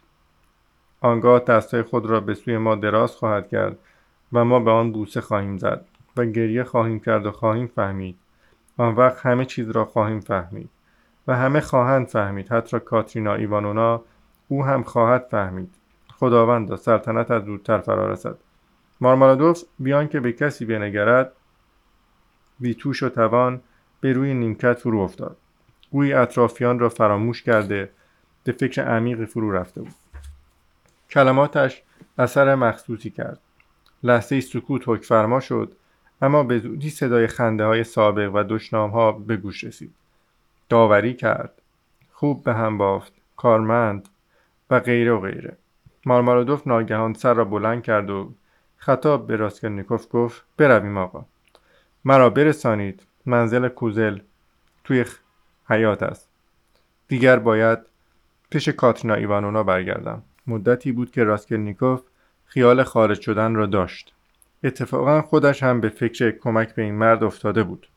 آنگاه 1.01 1.39
دستای 1.39 1.81
خود 1.81 2.05
را 2.05 2.19
به 2.19 2.33
سوی 2.33 2.57
ما 2.57 2.75
دراز 2.75 3.11
خواهد 3.15 3.49
کرد 3.49 3.77
و 4.33 4.45
ما 4.45 4.59
به 4.59 4.71
آن 4.71 4.91
بوسه 4.91 5.21
خواهیم 5.21 5.57
زد 5.57 5.85
و 6.17 6.25
گریه 6.25 6.63
خواهیم 6.63 6.99
کرد 6.99 7.25
و 7.25 7.31
خواهیم 7.31 7.67
فهمید. 7.67 8.17
آن 8.77 8.95
وقت 8.95 9.25
همه 9.25 9.45
چیز 9.45 9.69
را 9.69 9.85
خواهیم 9.85 10.19
فهمید 10.19 10.69
و 11.27 11.35
همه 11.35 11.59
خواهند 11.59 12.07
فهمید 12.07 12.51
حتی 12.51 12.79
کاترینا 12.79 13.33
ایوانونا 13.33 14.01
او 14.47 14.65
هم 14.65 14.83
خواهد 14.83 15.27
فهمید. 15.31 15.75
خداوند 16.19 16.75
سلطنت 16.75 17.31
از 17.31 17.43
زودتر 17.43 17.77
فرا 17.77 18.11
رسد 18.11 18.37
مارمالادوف 19.01 19.63
بیان 19.79 20.07
که 20.07 20.19
به 20.19 20.33
کسی 20.33 20.65
بنگرد 20.65 21.31
بی 22.59 22.75
توش 22.75 23.03
و 23.03 23.09
توان 23.09 23.61
به 24.01 24.13
روی 24.13 24.33
نیمکت 24.33 24.73
فرو 24.73 24.99
افتاد. 24.99 25.37
گویی 25.91 26.13
اطرافیان 26.13 26.79
را 26.79 26.89
فراموش 26.89 27.43
کرده 27.43 27.89
به 28.43 28.51
فکر 28.51 28.81
عمیقی 28.81 29.25
فرو 29.25 29.51
رفته 29.51 29.81
بود. 29.81 29.95
کلماتش 31.09 31.83
اثر 32.17 32.55
مخصوصی 32.55 33.09
کرد. 33.09 33.39
لحظه 34.03 34.41
سکوت 34.41 34.89
حک 34.89 35.03
فرما 35.03 35.39
شد 35.39 35.75
اما 36.21 36.43
به 36.43 36.59
زودی 36.59 36.89
صدای 36.89 37.27
خنده 37.27 37.65
های 37.65 37.83
سابق 37.83 38.31
و 38.33 38.43
دشنام 38.43 38.89
ها 38.89 39.11
به 39.11 39.37
گوش 39.37 39.63
رسید. 39.63 39.93
داوری 40.69 41.13
کرد. 41.13 41.61
خوب 42.11 42.43
به 42.43 42.53
هم 42.53 42.77
بافت. 42.77 43.13
کارمند. 43.37 44.09
و 44.69 44.79
غیره 44.79 45.11
و 45.11 45.19
غیره. 45.19 45.57
مارمارودوف 46.05 46.67
ناگهان 46.67 47.13
سر 47.13 47.33
را 47.33 47.45
بلند 47.45 47.83
کرد 47.83 48.09
و 48.09 48.33
خطاب 48.77 49.27
به 49.27 49.35
راسکلنیکوف 49.35 50.07
گفت 50.11 50.43
برویم 50.57 50.97
آقا. 50.97 51.25
مرا 52.05 52.29
برسانید. 52.29 53.03
منزل 53.25 53.67
کوزل 53.67 54.19
توی 54.83 55.05
حیات 55.69 56.03
است. 56.03 56.29
دیگر 57.07 57.39
باید 57.39 57.79
پیش 58.49 58.69
کاترینا 58.69 59.13
ایوانونا 59.13 59.63
برگردم. 59.63 60.23
مدتی 60.47 60.91
بود 60.91 61.11
که 61.11 61.23
راسکلنیکوف 61.23 62.01
خیال 62.45 62.83
خارج 62.83 63.21
شدن 63.21 63.55
را 63.55 63.65
داشت. 63.65 64.14
اتفاقا 64.63 65.21
خودش 65.21 65.63
هم 65.63 65.81
به 65.81 65.89
فکر 65.89 66.31
کمک 66.31 66.75
به 66.75 66.81
این 66.81 66.95
مرد 66.95 67.23
افتاده 67.23 67.63
بود 67.63 67.87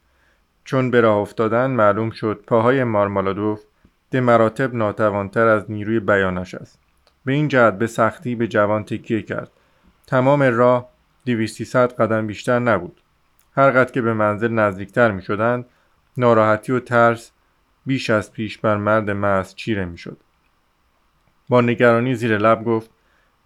چون 0.65 0.91
به 0.91 1.01
راه 1.01 1.17
افتادن 1.17 1.71
معلوم 1.71 2.11
شد 2.11 2.45
پاهای 2.47 2.85
مارمالادوف 2.85 3.63
به 4.11 4.21
مراتب 4.21 4.75
ناتوانتر 4.75 5.47
از 5.47 5.71
نیروی 5.71 6.01
بیانش 6.01 6.55
است 6.55 6.81
به 7.25 7.33
این 7.33 7.49
جهت 7.49 7.79
به 7.79 7.87
سختی 7.87 8.35
به 8.35 8.49
جوان 8.49 8.85
تکیه 8.85 9.23
کرد 9.23 9.51
تمام 10.07 10.43
راه 10.43 10.89
دویستی 11.27 11.65
قدم 11.65 12.27
بیشتر 12.27 12.59
نبود 12.59 13.01
هر 13.57 13.85
که 13.85 14.03
به 14.03 14.15
منزل 14.15 14.53
نزدیکتر 14.53 15.11
می 15.11 15.23
شدند 15.23 15.65
ناراحتی 16.17 16.73
و 16.73 16.81
ترس 16.81 17.33
بیش 17.87 18.11
از 18.11 18.33
پیش 18.33 18.59
بر 18.59 18.77
مرد 18.77 19.11
مست 19.11 19.57
چیره 19.57 19.85
می 19.85 19.99
شد. 19.99 20.17
با 21.49 21.61
نگرانی 21.61 22.15
زیر 22.15 22.39
لب 22.39 22.65
گفت 22.65 22.91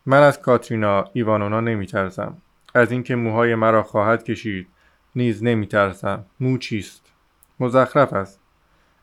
من 0.07 0.23
از 0.23 0.43
کاترینا 0.43 1.05
ایوانونا 1.13 1.61
نمی 1.61 1.87
ترسم. 1.87 2.37
از 2.75 2.93
اینکه 2.93 3.17
موهای 3.17 3.55
مرا 3.55 3.83
خواهد 3.83 4.25
کشید 4.25 4.69
نیز 5.17 5.45
نمی 5.45 5.67
ترسم. 5.67 6.25
مو 6.41 6.59
چیست؟ 6.59 7.13
مزخرف 7.61 8.13
است. 8.13 8.41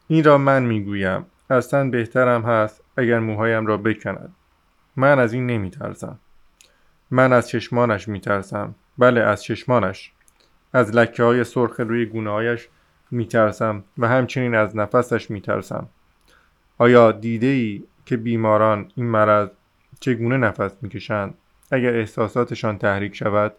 این 0.07 0.23
را 0.23 0.37
من 0.37 0.63
می 0.63 0.83
گویم. 0.83 1.25
اصلا 1.49 1.89
بهترم 1.89 2.41
هست 2.41 2.83
اگر 2.97 3.19
موهایم 3.19 3.65
را 3.65 3.77
بکند. 3.77 4.35
من 4.95 5.19
از 5.19 5.33
این 5.33 5.47
نمی 5.47 5.69
ترسم. 5.69 6.19
من 7.11 7.33
از 7.33 7.49
چشمانش 7.49 8.07
می 8.07 8.19
ترسم. 8.19 8.75
بله 8.97 9.21
از 9.21 9.43
چشمانش. 9.43 10.11
از 10.73 10.95
لکه 10.95 11.23
های 11.23 11.43
سرخ 11.43 11.79
روی 11.79 12.05
گونه 12.05 12.29
هایش 12.29 12.67
می 13.11 13.25
ترسم 13.25 13.83
و 13.97 14.07
همچنین 14.07 14.55
از 14.55 14.75
نفسش 14.75 15.31
می 15.31 15.41
ترسم. 15.41 15.87
آیا 16.77 17.11
دیده 17.11 17.47
ای 17.47 17.83
که 18.05 18.17
بیماران 18.17 18.91
این 18.95 19.05
مرض 19.05 19.49
چگونه 19.99 20.37
نفس 20.37 20.71
می‌کشند 20.81 21.33
اگر 21.71 21.95
احساساتشان 21.95 22.77
تحریک 22.77 23.15
شود 23.15 23.53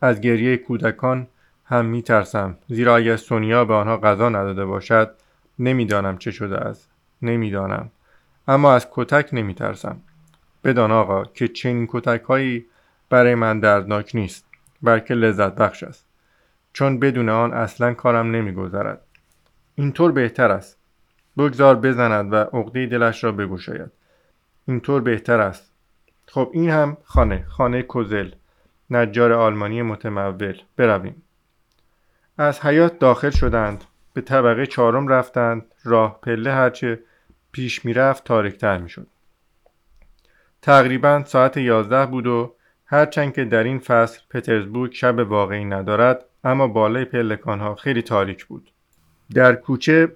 از 0.00 0.20
گریه 0.20 0.56
کودکان 0.56 1.26
هم 1.64 1.84
میترسم. 1.84 2.58
زیرا 2.68 2.96
اگر 2.96 3.16
سونیا 3.16 3.64
به 3.64 3.74
آنها 3.74 3.96
غذا 3.96 4.28
نداده 4.28 4.64
باشد 4.64 5.10
نمی‌دانم 5.58 6.18
چه 6.18 6.30
شده 6.30 6.56
است. 6.56 6.90
نمی‌دانم. 7.22 7.90
اما 8.48 8.74
از 8.74 8.86
کتک 8.90 9.28
نمیترسم. 9.32 9.96
بدان 10.64 10.92
آقا 10.92 11.24
که 11.24 11.48
چنین 11.48 11.88
کتک 11.90 12.22
هایی 12.22 12.66
برای 13.10 13.34
من 13.34 13.60
دردناک 13.60 14.10
نیست 14.14 14.44
بلکه 14.82 15.14
لذت 15.14 15.54
بخش 15.54 15.82
است. 15.82 16.06
چون 16.72 17.00
بدون 17.00 17.28
آن 17.28 17.52
اصلا 17.52 17.94
کارم 17.94 18.30
نمیگذرد. 18.30 19.00
اینطور 19.74 20.12
بهتر 20.12 20.50
است. 20.50 20.78
بگذار 21.38 21.76
بزند 21.76 22.32
و 22.32 22.36
عقده 22.36 22.86
دلش 22.86 23.24
را 23.24 23.32
بگشاید. 23.32 23.90
اینطور 24.68 25.00
بهتر 25.02 25.40
است. 25.40 25.72
خب 26.28 26.50
این 26.52 26.70
هم 26.70 26.96
خانه 27.04 27.44
خانه 27.48 27.82
کوزل 27.82 28.30
نجار 28.90 29.32
آلمانی 29.32 29.82
متمول. 29.82 30.62
برویم. 30.76 31.22
از 32.38 32.60
حیات 32.60 32.98
داخل 32.98 33.30
شدند 33.30 33.84
به 34.12 34.20
طبقه 34.20 34.66
چهارم 34.66 35.08
رفتند 35.08 35.64
راه 35.84 36.20
پله 36.22 36.52
هرچه 36.52 37.00
پیش 37.52 37.84
می‌رفت 37.84 38.24
تاریکتر 38.24 38.78
می‌شد. 38.78 39.06
تقریبا 40.62 41.24
ساعت 41.26 41.56
یازده 41.56 42.06
بود 42.06 42.26
و 42.26 42.54
هرچند 42.86 43.34
که 43.34 43.44
در 43.44 43.64
این 43.64 43.78
فصل 43.78 44.20
پترزبورگ 44.30 44.92
شب 44.92 45.18
واقعی 45.18 45.64
ندارد 45.64 46.24
اما 46.44 46.68
بالای 46.68 47.04
پلکانها 47.04 47.74
خیلی 47.74 48.02
تاریک 48.02 48.44
بود. 48.44 48.70
در 49.34 49.54
کوچه 49.54 50.12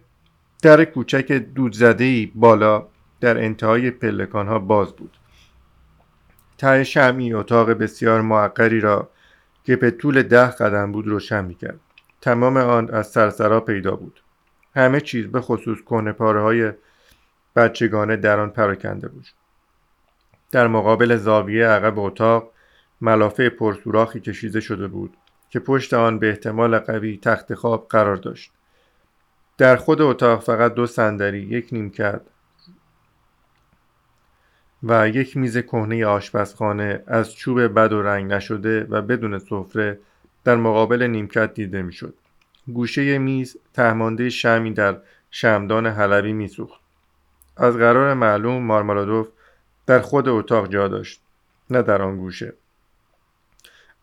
در 0.62 0.84
کوچک 0.84 1.32
دودزده 1.32 2.28
بالا 2.34 2.86
در 3.20 3.44
انتهای 3.44 3.90
پلکان 3.90 4.48
ها 4.48 4.58
باز 4.58 4.96
بود. 4.96 5.16
ته 6.60 6.84
شمی 6.84 7.34
اتاق 7.34 7.70
بسیار 7.70 8.20
معقری 8.20 8.80
را 8.80 9.10
که 9.64 9.76
به 9.76 9.90
طول 9.90 10.22
ده 10.22 10.46
قدم 10.46 10.92
بود 10.92 11.06
روشن 11.06 11.44
می‌کرد. 11.44 11.80
تمام 12.20 12.56
آن 12.56 12.90
از 12.90 13.06
سرسرا 13.06 13.60
پیدا 13.60 13.96
بود. 13.96 14.20
همه 14.74 15.00
چیز 15.00 15.26
به 15.26 15.40
خصوص 15.40 15.78
کنه 15.80 16.12
پاره 16.12 16.42
های 16.42 16.72
بچگانه 17.56 18.16
در 18.16 18.40
آن 18.40 18.50
پراکنده 18.50 19.08
بود. 19.08 19.26
در 20.50 20.66
مقابل 20.66 21.16
زاویه 21.16 21.66
عقب 21.66 21.98
اتاق 21.98 22.52
ملافه 23.00 23.48
پرسوراخی 23.48 24.20
کشیده 24.20 24.60
شده 24.60 24.88
بود 24.88 25.16
که 25.50 25.60
پشت 25.60 25.94
آن 25.94 26.18
به 26.18 26.28
احتمال 26.28 26.78
قوی 26.78 27.18
تخت 27.22 27.54
خواب 27.54 27.86
قرار 27.90 28.16
داشت. 28.16 28.52
در 29.58 29.76
خود 29.76 30.02
اتاق 30.02 30.42
فقط 30.42 30.74
دو 30.74 30.86
صندلی 30.86 31.38
یک 31.38 31.68
نیمکت 31.72 32.20
و 34.82 35.08
یک 35.08 35.36
میز 35.36 35.58
کهنه 35.58 36.06
آشپزخانه 36.06 37.02
از 37.06 37.34
چوب 37.34 37.60
بد 37.60 37.92
و 37.92 38.02
رنگ 38.02 38.32
نشده 38.32 38.84
و 38.84 39.02
بدون 39.02 39.38
سفره 39.38 39.98
در 40.44 40.56
مقابل 40.56 41.02
نیمکت 41.02 41.54
دیده 41.54 41.82
می‌شد. 41.82 42.14
گوشه 42.72 43.18
میز 43.18 43.56
تهمانده 43.74 44.30
شمی 44.30 44.72
در 44.72 44.96
شمدان 45.30 45.86
حلبی 45.86 46.32
میسوخت. 46.32 46.80
از 47.56 47.76
قرار 47.76 48.14
معلوم 48.14 48.62
مارمالادوف 48.62 49.28
در 49.86 50.00
خود 50.00 50.28
اتاق 50.28 50.68
جا 50.68 50.88
داشت 50.88 51.20
نه 51.70 51.82
در 51.82 52.02
آن 52.02 52.16
گوشه. 52.16 52.52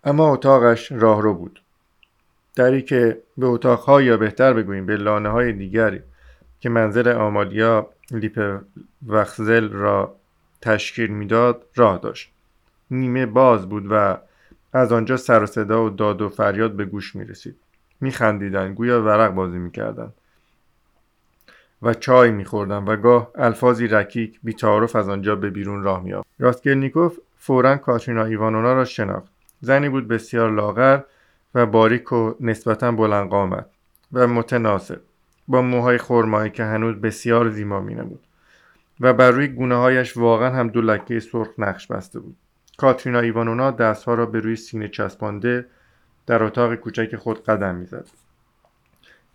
اما 0.03 0.33
اتاقش 0.33 0.91
راهرو 0.91 1.33
بود. 1.33 1.61
دری 2.55 2.81
که 2.81 3.21
به 3.37 3.45
اتاقها 3.45 4.01
یا 4.01 4.17
بهتر 4.17 4.53
بگوییم 4.53 4.85
به 4.85 4.97
لانه 4.97 5.29
های 5.29 5.53
دیگری 5.53 6.01
که 6.59 6.69
منزل 6.69 7.07
آمالیا 7.07 7.89
لیپ 8.11 8.59
وخزل 9.07 9.69
را 9.69 10.15
تشکیل 10.67 11.11
می‌داد 11.11 11.65
راه 11.75 11.97
داشت. 11.97 12.31
نیمه 12.91 13.25
باز 13.25 13.69
بود 13.69 13.87
و 13.89 14.17
از 14.73 14.91
آنجا 14.91 15.17
سر 15.17 15.43
و 15.43 15.45
صدا 15.45 15.85
و 15.85 15.89
داد 15.89 16.21
و 16.21 16.29
فریاد 16.29 16.75
به 16.75 16.85
گوش 16.85 17.15
می 17.15 17.25
رسید 17.25 17.55
می 18.01 18.11
خندیدن 18.11 18.73
گویا 18.73 19.03
ورق 19.03 19.33
بازی 19.33 19.57
می 19.57 19.71
کردن. 19.71 20.13
و 21.81 21.93
چای 21.93 22.31
می 22.31 22.45
خوردن 22.45 22.83
و 22.83 22.95
گاه 22.95 23.31
الفاظی 23.35 23.87
رکیک 23.87 24.39
بی 24.43 24.53
تعارف 24.53 24.95
از 24.95 25.09
آنجا 25.09 25.35
به 25.35 25.49
بیرون 25.49 25.83
راه 25.83 26.03
می 26.03 26.13
آفد 26.13 26.27
راستگلنیکوف 26.39 27.17
فورا 27.37 27.77
کاترینا 27.77 28.25
ایوانونا 28.25 28.73
را 28.73 28.85
شناخت. 28.85 29.31
زنی 29.61 29.89
بود 29.89 30.07
بسیار 30.07 30.51
لاغر 30.51 31.01
و 31.55 31.65
باریک 31.65 32.11
و 32.11 32.33
نسبتا 32.39 32.91
بلند 32.91 33.29
قامت 33.29 33.65
و 34.13 34.27
متناسب. 34.27 35.01
با 35.47 35.61
موهای 35.61 35.97
خرمایی 35.97 36.51
که 36.51 36.63
هنوز 36.63 36.95
بسیار 36.95 37.49
زیما 37.49 37.79
نمود 37.79 38.26
و 38.99 39.13
بر 39.13 39.31
روی 39.31 39.47
گونه 39.47 39.75
هایش 39.75 40.17
واقعا 40.17 40.49
هم 40.49 40.67
دو 40.67 40.81
لکه 40.81 41.19
سرخ 41.19 41.47
نقش 41.57 41.87
بسته 41.87 42.19
بود 42.19 42.35
کاترینا 42.77 43.19
ایوانونا 43.19 43.71
دستها 43.71 44.13
را 44.13 44.25
به 44.25 44.39
روی 44.39 44.55
سینه 44.55 44.87
چسبانده 44.87 45.65
در 46.25 46.43
اتاق 46.43 46.75
کوچک 46.75 47.15
خود 47.15 47.43
قدم 47.43 47.75
می‌زد 47.75 48.07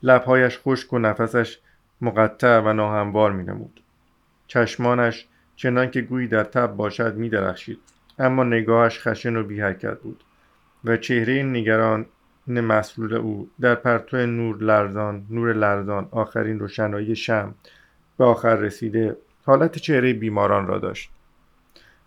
لبهایش 0.03 0.59
خشک 0.59 0.93
و 0.93 0.99
نفسش 0.99 1.59
مقطع 2.01 2.59
و 2.59 2.73
ناهموار 2.73 3.33
نمود 3.33 3.83
چشمانش 4.47 5.29
چنان 5.57 5.91
که 5.91 6.01
گویی 6.01 6.29
در 6.29 6.45
تب 6.45 6.77
باشد 6.77 7.17
می 7.17 7.29
درخشید. 7.29 7.79
اما 8.19 8.45
نگاهش 8.45 9.01
خشن 9.01 9.37
و 9.37 9.43
بی 9.43 9.61
حرکت 9.61 9.99
بود 9.99 10.25
و 10.85 10.97
چهره 10.97 11.43
نگران 11.43 12.07
مسئول 12.47 13.15
او 13.15 13.51
در 13.61 13.75
پرتو 13.75 14.27
نور 14.27 14.63
لرزان 14.63 15.27
نور 15.31 15.53
لرزان 15.53 16.09
آخرین 16.11 16.59
روشنایی 16.59 17.17
شم 17.17 17.55
به 18.19 18.25
آخر 18.25 18.57
رسیده 18.57 19.17
حالت 19.45 19.79
چهره 19.79 20.13
بیماران 20.13 20.67
را 20.67 20.79
داشت. 20.79 21.11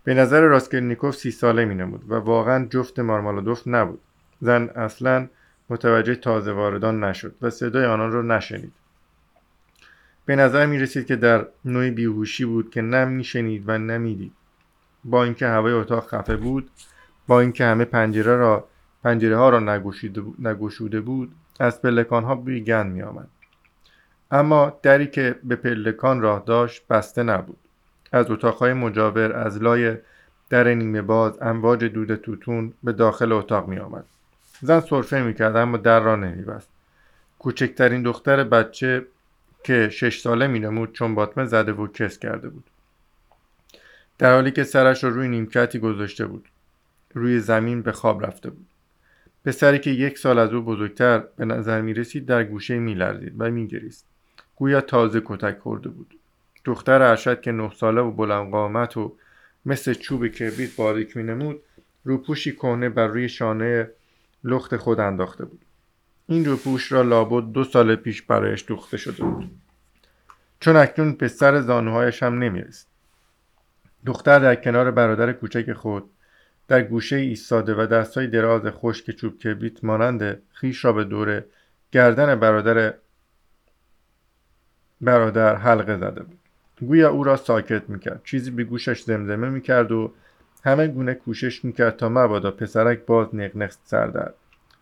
به 0.04 0.14
نظر 0.14 0.42
راسکلنیکوف 0.42 1.16
سی 1.16 1.32
ساله 1.32 1.66
می 1.66 1.76
نمود 1.76 2.12
و 2.12 2.16
واقعا 2.16 2.66
جفت 2.66 3.00
مارمالادوف 3.00 3.68
نبود. 3.68 4.00
زن 4.42 4.70
اصلا 4.76 5.28
متوجه 5.70 6.16
تازه 6.16 6.52
واردان 6.52 7.04
نشد 7.04 7.36
و 7.42 7.50
صدای 7.50 7.86
آنان 7.86 8.12
را 8.12 8.22
نشنید. 8.22 8.74
به 10.26 10.36
نظر 10.36 10.66
می 10.66 10.80
رسید 10.80 11.06
که 11.06 11.16
در 11.16 11.48
نوعی 11.66 11.92
بیهوشی 11.92 12.46
بود 12.46 12.70
که 12.70 12.82
نه 12.82 13.06
میشنید 13.06 13.64
و 13.68 13.78
نمی‌دید 13.78 14.34
با 15.04 15.24
اینکه 15.24 15.48
هوای 15.48 15.74
اتاق 15.74 16.08
خفه 16.08 16.38
بود 16.38 16.70
با 17.28 17.40
اینکه 17.40 17.66
همه 17.66 17.86
پنجره 17.86 18.36
را 18.36 18.68
پنجره 19.04 19.38
ها 19.38 19.50
را 19.50 19.60
نگشوده 20.40 21.02
بود 21.02 21.36
از 21.60 21.82
پلکان 21.82 22.24
ها 22.24 22.36
بوی 22.36 22.62
گند 22.62 22.92
می 22.92 23.02
آمد. 23.02 23.28
اما 24.32 24.80
دری 24.84 25.08
که 25.08 25.36
به 25.44 25.56
پلکان 25.56 26.22
راه 26.22 26.44
داشت 26.46 26.88
بسته 26.88 27.24
نبود 27.24 27.58
از 28.12 28.32
اتاقهای 28.32 28.74
مجاور 28.74 29.34
از 29.34 29.62
لای 29.64 29.98
در 30.50 30.74
نیمه 30.74 31.02
باز 31.02 31.38
امواج 31.42 31.84
دود 31.84 32.16
توتون 32.16 32.74
به 32.84 32.92
داخل 32.92 33.32
اتاق 33.32 33.68
می 33.68 33.80
آمد. 33.80 34.06
زن 34.62 34.80
صرفه 34.80 35.22
می 35.22 35.34
کرد 35.34 35.56
اما 35.56 35.78
در 35.78 36.00
را 36.00 36.16
نمی 36.16 36.44
بست. 36.44 36.70
کوچکترین 37.40 38.04
دختر 38.04 38.44
بچه 38.44 39.06
که 39.64 39.90
شش 39.90 40.20
ساله 40.20 40.48
می 40.48 40.60
نمود 40.60 40.94
چون 40.94 41.16
باطمه 41.16 41.46
زده 41.46 41.72
و 41.72 41.88
کس 41.88 42.20
کرده 42.20 42.50
بود. 42.50 42.64
در 44.18 44.34
حالی 44.34 44.52
که 44.52 44.64
سرش 44.64 45.04
را 45.04 45.10
روی 45.10 45.28
نیمکتی 45.28 45.80
گذاشته 45.80 46.26
بود. 46.26 46.50
روی 47.14 47.40
زمین 47.40 47.82
به 47.82 47.92
خواب 47.92 48.26
رفته 48.26 48.50
بود. 48.50 48.66
پسری 49.46 49.80
که 49.80 49.90
یک 49.90 50.18
سال 50.18 50.40
از 50.40 50.54
او 50.54 50.62
بزرگتر 50.62 51.24
به 51.38 51.46
نظر 51.46 51.82
می 51.82 51.94
رسید 51.94 52.26
در 52.26 52.44
گوشه 52.44 52.80
می 52.80 52.94
لرزید 52.94 53.34
و 53.38 53.52
می 53.52 53.68
گریست. 53.68 54.15
گویا 54.56 54.82
تازه 54.82 55.22
کتک 55.26 55.60
خورده 55.60 55.90
بود. 55.90 56.20
دختر 56.66 57.02
ارشد 57.02 57.42
که 57.42 57.52
نه 57.52 57.72
ساله 57.78 58.02
و 58.02 58.12
بلند 58.12 58.52
قامت 58.52 58.98
و 58.98 59.16
مثل 59.66 59.94
چوب 59.94 60.28
کبریت 60.28 60.76
باریک 60.76 61.18
می 61.18 61.24
نمود 61.24 61.62
روپوشی 62.04 62.52
کهنه 62.52 62.90
بر 62.90 63.08
روی 63.08 63.30
شانه 63.30 63.90
لخت 64.44 64.78
خود 64.78 65.00
انداخته 65.00 65.46
بود. 65.46 65.62
این 66.28 66.46
روپوش 66.46 66.92
را 66.92 67.02
لابد 67.02 67.52
دو 67.52 67.64
سال 67.64 67.96
پیش 67.96 68.22
برایش 68.22 68.66
دوخته 68.68 68.98
شده 68.98 69.24
بود. 69.24 69.52
چون 70.60 70.76
اکنون 70.76 71.14
به 71.14 71.28
سر 71.28 71.62
زانوهایش 71.62 72.24
هم 72.24 72.40
نمی‌رسید. 72.40 72.88
دختر 74.06 74.40
در 74.40 74.56
کنار 74.56 74.92
برادر 74.92 75.34
کوچک 75.34 75.74
خود 75.74 76.10
در 76.68 76.82
گوشه 76.82 77.16
ایستاده 77.16 77.76
و 77.76 77.86
دستای 77.86 78.28
دراز 78.28 78.62
خشک 78.66 79.12
چوب 79.12 79.38
کبریت 79.38 79.84
مانند 79.84 80.42
خیش 80.54 80.86
را 80.86 80.94
به 80.94 81.04
دور 81.04 81.44
گردن 81.92 82.36
برادر 82.36 82.94
برادر 85.02 85.56
حلقه 85.56 85.98
زده 85.98 86.24
بود. 86.24 86.40
گویا 86.80 87.10
او 87.10 87.24
را 87.24 87.36
ساکت 87.36 87.90
می‌کرد. 87.90 88.22
چیزی 88.24 88.52
به 88.52 88.64
گوشش 88.64 89.02
زمزمه 89.02 89.50
می‌کرد 89.50 89.92
و 89.92 90.12
همه 90.64 90.88
گونه 90.88 91.14
کوشش 91.14 91.66
می‌کرد 91.66 91.98
تا 91.98 92.10
مبادا 92.10 92.52
پسرک 92.52 93.06
باز 93.06 93.36
نقنق 93.36 93.74
سر 93.84 94.08
در 94.08 94.32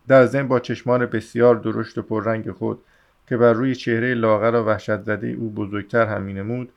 در 0.08 0.26
ضمن 0.26 0.48
با 0.48 0.60
چشمان 0.60 1.06
بسیار 1.06 1.56
درشت 1.56 1.98
و 1.98 2.02
پررنگ 2.02 2.50
خود 2.50 2.82
که 3.28 3.36
بر 3.36 3.52
روی 3.52 3.74
چهره 3.74 4.14
لاغر 4.14 4.54
و 4.54 4.64
وحشت 4.64 5.02
زده 5.02 5.26
او 5.26 5.50
بزرگتر 5.50 6.06
هم 6.06 6.22
مینمود 6.22 6.72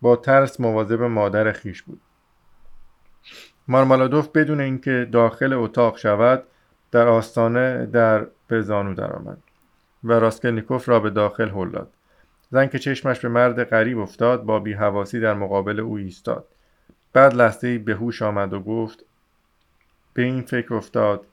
با 0.00 0.16
ترس 0.16 0.60
مواظب 0.60 1.02
مادر 1.02 1.52
خیش 1.52 1.82
بود. 1.82 2.00
مارمالادوف 3.68 4.28
بدون 4.28 4.60
اینکه 4.60 5.08
داخل 5.12 5.52
اتاق 5.52 5.98
شود 5.98 6.42
در 6.90 7.08
آستانه 7.08 7.86
در 7.86 8.26
به 8.48 8.60
زانو 8.62 8.94
درآمد 8.94 9.38
و 10.04 10.12
راسکلنیکوف 10.12 10.88
را 10.88 11.00
به 11.00 11.10
داخل 11.10 11.48
هل 11.48 11.70
داد. 11.70 11.88
زن 12.50 12.66
که 12.66 12.78
چشمش 12.78 13.20
به 13.20 13.28
مرد 13.28 13.64
غریب 13.64 13.98
افتاد 13.98 14.42
با 14.42 14.58
بیهواسی 14.58 15.20
در 15.20 15.34
مقابل 15.34 15.80
او 15.80 15.96
ایستاد. 15.96 16.44
بعد 17.12 17.34
لحظه 17.34 17.78
به 17.78 17.94
هوش 17.94 18.22
آمد 18.22 18.52
و 18.52 18.60
گفت 18.60 19.04
به 20.14 20.22
این 20.22 20.42
فکر 20.42 20.74
افتاد 20.74 21.26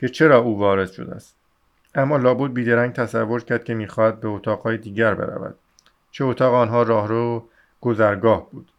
که 0.00 0.08
چرا 0.08 0.38
او 0.38 0.58
وارد 0.58 0.90
شده 0.90 1.14
است. 1.14 1.36
اما 1.94 2.16
لابد 2.16 2.52
بیدرنگ 2.52 2.92
تصور 2.92 3.44
کرد 3.44 3.64
که 3.64 3.74
می‌خواهد 3.74 4.20
به 4.20 4.28
اتاقهای 4.28 4.76
دیگر 4.76 5.14
برود 5.14 5.54
چه 6.10 6.24
اتاق 6.24 6.54
آنها 6.54 6.82
راهرو 6.82 7.48
گذرگاه 7.80 8.50
بود. 8.50 8.72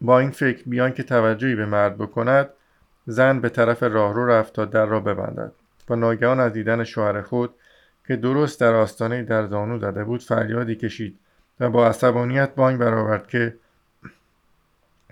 با 0.00 0.18
این 0.18 0.30
فکر 0.30 0.62
بیان 0.66 0.92
که 0.92 1.02
توجهی 1.02 1.54
به 1.54 1.66
مرد 1.66 1.98
بکند 1.98 2.50
زن 3.06 3.40
به 3.40 3.48
طرف 3.48 3.82
راهرو 3.82 4.26
رفت 4.26 4.52
تا 4.52 4.64
در 4.64 4.86
را 4.86 5.00
ببندد 5.00 5.52
و 5.90 5.96
ناگهان 5.96 6.40
از 6.40 6.52
دیدن 6.52 6.84
شوهر 6.84 7.22
خود 7.22 7.54
که 8.06 8.16
درست 8.16 8.60
در 8.60 8.74
آستانه 8.74 9.22
در 9.22 9.46
زانو 9.46 9.78
زده 9.78 10.04
بود 10.04 10.22
فریادی 10.22 10.76
کشید 10.76 11.18
و 11.60 11.70
با 11.70 11.88
عصبانیت 11.88 12.54
بانگ 12.54 12.78
برآورد 12.78 13.26
که 13.26 13.56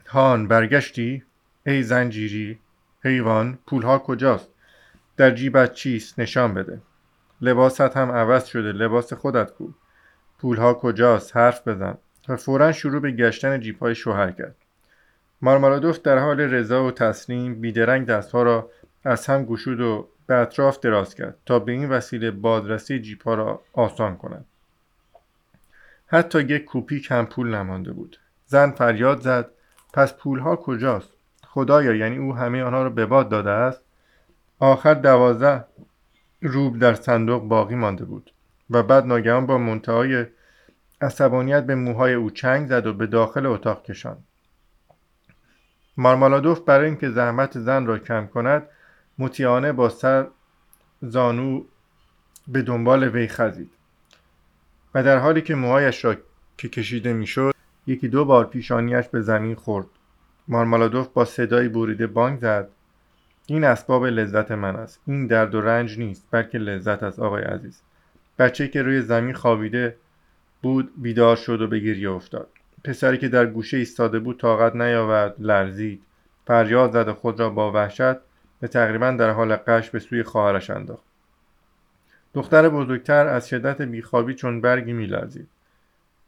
هان 0.06 0.48
برگشتی؟ 0.48 1.22
ای 1.66 1.82
زنجیری 1.82 2.58
حیوان 3.04 3.58
پولها 3.66 3.98
کجاست؟ 3.98 4.48
در 5.16 5.30
جیبت 5.30 5.72
چیست؟ 5.72 6.18
نشان 6.18 6.54
بده. 6.54 6.80
لباست 7.40 7.80
هم 7.80 8.10
عوض 8.10 8.44
شده 8.44 8.72
لباس 8.72 9.12
خودت 9.12 9.50
کو. 9.50 9.68
پولها 10.38 10.74
کجاست؟ 10.74 11.36
حرف 11.36 11.68
بزن. 11.68 11.98
و 12.28 12.36
فورا 12.36 12.72
شروع 12.72 13.00
به 13.00 13.10
گشتن 13.10 13.60
جیبهای 13.60 13.94
شوهر 13.94 14.30
کرد. 14.30 14.54
مارمالادوف 15.42 16.02
در 16.02 16.18
حال 16.18 16.40
رضا 16.40 16.84
و 16.84 16.90
تسلیم 16.90 17.60
بیدرنگ 17.60 18.06
دستها 18.06 18.42
را 18.42 18.70
از 19.04 19.26
هم 19.26 19.44
گشود 19.44 19.80
و 19.80 20.08
به 20.30 20.36
اطراف 20.36 20.80
دراز 20.80 21.14
کرد 21.14 21.38
تا 21.46 21.58
به 21.58 21.72
این 21.72 21.88
وسیله 21.88 22.30
بادرسی 22.30 23.00
جیپها 23.00 23.34
را 23.34 23.62
آسان 23.72 24.16
کند. 24.16 24.44
حتی 26.06 26.40
یک 26.40 26.64
کوپیک 26.64 27.10
هم 27.10 27.26
پول 27.26 27.54
نمانده 27.54 27.92
بود. 27.92 28.18
زن 28.46 28.70
فریاد 28.70 29.20
زد 29.20 29.50
پس 29.92 30.14
پولها 30.14 30.56
کجاست؟ 30.56 31.10
خدایا 31.46 31.94
یعنی 31.94 32.16
او 32.16 32.36
همه 32.36 32.62
آنها 32.62 32.82
را 32.82 32.90
به 32.90 33.06
باد 33.06 33.28
داده 33.28 33.50
است؟ 33.50 33.80
آخر 34.58 34.94
دوازده 34.94 35.64
روب 36.42 36.78
در 36.78 36.94
صندوق 36.94 37.42
باقی 37.42 37.74
مانده 37.74 38.04
بود 38.04 38.32
و 38.70 38.82
بعد 38.82 39.06
ناگهان 39.06 39.46
با 39.46 39.58
منتهای 39.58 40.26
عصبانیت 41.00 41.66
به 41.66 41.74
موهای 41.74 42.14
او 42.14 42.30
چنگ 42.30 42.68
زد 42.68 42.86
و 42.86 42.92
به 42.92 43.06
داخل 43.06 43.46
اتاق 43.46 43.82
کشاند. 43.82 44.24
مارمالادوف 45.96 46.60
برای 46.60 46.86
اینکه 46.86 47.10
زحمت 47.10 47.58
زن 47.58 47.86
را 47.86 47.98
کم 47.98 48.26
کند 48.26 48.68
مطیعانه 49.20 49.72
با 49.72 49.88
سر 49.88 50.26
زانو 51.02 51.64
به 52.48 52.62
دنبال 52.62 53.08
وی 53.08 53.28
خزید 53.28 53.70
و 54.94 55.02
در 55.02 55.18
حالی 55.18 55.42
که 55.42 55.54
موهایش 55.54 56.04
را 56.04 56.16
که 56.58 56.68
کشیده 56.68 57.12
می‌شد 57.12 57.54
یکی 57.86 58.08
دو 58.08 58.24
بار 58.24 58.44
پیشانیش 58.44 59.08
به 59.08 59.20
زمین 59.20 59.54
خورد. 59.54 59.86
مارمالادوف 60.48 61.08
با 61.08 61.24
صدایی 61.24 61.68
بریده 61.68 62.06
بانگ 62.06 62.38
زد. 62.38 62.68
این 63.46 63.64
اسباب 63.64 64.06
لذت 64.06 64.52
من 64.52 64.76
است. 64.76 65.00
این 65.06 65.26
درد 65.26 65.54
و 65.54 65.60
رنج 65.60 65.98
نیست 65.98 66.26
بلکه 66.30 66.58
لذت 66.58 67.02
است 67.02 67.18
آقای 67.18 67.42
عزیز. 67.42 67.80
بچه 68.38 68.68
که 68.68 68.82
روی 68.82 69.02
زمین 69.02 69.34
خوابیده 69.34 69.96
بود 70.62 70.92
بیدار 70.96 71.36
شد 71.36 71.60
و 71.60 71.66
به 71.66 71.78
گریه 71.78 72.10
افتاد. 72.10 72.48
پسری 72.84 73.18
که 73.18 73.28
در 73.28 73.46
گوشه 73.46 73.76
ایستاده 73.76 74.18
بود 74.18 74.40
طاقت 74.40 74.76
نیاورد 74.76 75.34
لرزید. 75.38 76.02
فریاد 76.46 76.92
زد 76.92 77.10
خود 77.10 77.40
را 77.40 77.50
با 77.50 77.72
وحشت 77.72 78.29
به 78.60 78.68
تقریبا 78.68 79.10
در 79.10 79.30
حال 79.30 79.56
قش 79.56 79.90
به 79.90 79.98
سوی 79.98 80.22
خواهرش 80.22 80.70
انداخت. 80.70 81.04
دختر 82.34 82.68
بزرگتر 82.68 83.26
از 83.26 83.48
شدت 83.48 83.82
بیخوابی 83.82 84.34
چون 84.34 84.60
برگی 84.60 84.92
میلرزید. 84.92 85.48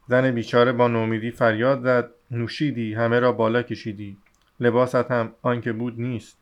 زن 0.08 0.30
بیچاره 0.30 0.72
با 0.72 0.88
نومیدی 0.88 1.30
فریاد 1.30 1.82
زد 1.82 2.10
نوشیدی؟ 2.30 2.94
همه 2.94 3.20
را 3.20 3.32
بالا 3.32 3.62
کشیدی. 3.62 4.16
لباست 4.60 5.10
هم 5.10 5.32
آنکه 5.42 5.72
بود 5.72 6.00
نیست. 6.00 6.38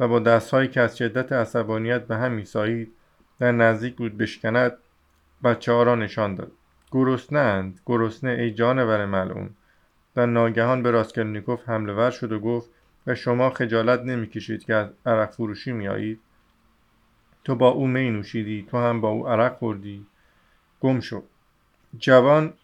و 0.00 0.08
با 0.08 0.18
دستهایی 0.18 0.68
که 0.68 0.80
از 0.80 0.98
شدت 0.98 1.32
عصبانیت 1.32 2.06
به 2.06 2.16
هم 2.16 2.32
میسایید 2.32 2.92
در 3.38 3.52
نزدیک 3.52 3.96
بود 3.96 4.18
بشکند 4.18 4.72
بچه 5.44 5.72
ها 5.72 5.82
را 5.82 5.94
نشان 5.94 6.34
داد. 6.34 6.52
گرسنهاند 6.90 7.80
گرسنه 7.86 8.30
ای 8.30 8.50
جانور 8.50 9.06
ملعون. 9.06 9.50
و 10.16 10.26
ناگهان 10.26 10.82
به 10.82 10.90
راسکلنیکوف 10.90 11.68
حمله 11.68 11.92
ور 11.92 12.10
شد 12.10 12.32
و 12.32 12.40
گفت 12.40 12.70
و 13.06 13.14
شما 13.14 13.50
خجالت 13.50 14.00
نمی‌کشید 14.00 14.64
که 14.64 14.74
از 14.74 14.88
عرق 15.06 15.30
فروشی 15.30 15.72
میآیید 15.72 16.20
تو 17.44 17.54
با 17.54 17.68
او 17.68 17.86
می 17.86 18.10
نوشیدی 18.10 18.66
تو 18.70 18.78
هم 18.78 19.00
با 19.00 19.08
او 19.08 19.28
عرق 19.28 19.56
خوردی. 19.56 20.06
گم 20.80 21.00
شو. 21.00 21.22
جوان 21.98 22.54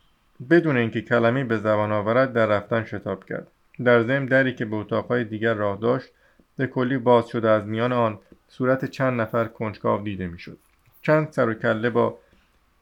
بدون 0.51 0.77
اینکه 0.77 1.03
کلمه 1.03 1.45
به 1.45 1.59
زبان 1.59 1.93
آورد 1.93 2.33
در 2.33 2.47
رفتن 2.47 2.85
شتاب 2.85 3.25
کرد. 3.25 3.47
در 3.85 4.03
ضمن 4.03 4.27
دری 4.27 4.55
که 4.55 4.65
به 4.65 4.77
اتاقهای 4.77 5.25
دیگر 5.25 5.55
راه 5.55 5.79
داشت 5.79 6.09
به 6.57 6.67
کلی 6.67 6.99
باز 6.99 7.29
شده 7.29 7.51
از 7.51 7.65
میان 7.65 7.93
آن 7.93 8.19
صورت 8.49 8.85
چند 8.85 9.21
نفر 9.21 9.45
کنجکاو 9.45 10.03
دیده 10.03 10.27
می‌شد. 10.27 10.59
چند 11.03 11.33
سر 11.33 11.49
و 11.49 11.55
کله 11.55 11.91
با 11.91 12.19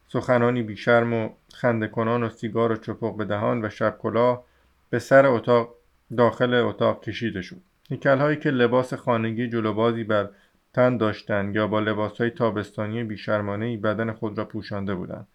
سخنانی 0.09 0.63
بیشرم 0.63 1.13
و 1.13 1.29
خنده 1.55 1.87
کنان 1.87 2.23
و 2.23 2.29
سیگار 2.29 2.73
و 2.73 2.77
چپق 2.77 3.17
به 3.17 3.25
دهان 3.25 3.65
و 3.65 3.69
شب 3.69 3.99
کلاه 3.99 4.45
به 4.91 4.99
سر 4.99 5.27
اتاق 5.27 5.75
داخل 6.17 6.55
اتاق 6.55 7.05
کشیده 7.05 7.43
شد 7.43 7.61
هیکل 7.89 8.19
هایی 8.19 8.37
که 8.37 8.51
لباس 8.51 8.95
خانگی 8.95 9.49
جلوبازی 9.49 10.05
بر 10.05 10.31
تن 10.73 10.97
داشتند 10.97 11.57
یا 11.57 11.67
با 11.67 11.81
لباس 11.81 12.21
های 12.21 12.31
تابستانی 12.31 13.05
بیشرمانه 13.05 13.77
بدن 13.77 14.13
خود 14.13 14.39
را 14.39 14.45
پوشانده 14.45 14.95
بودند 14.95 15.29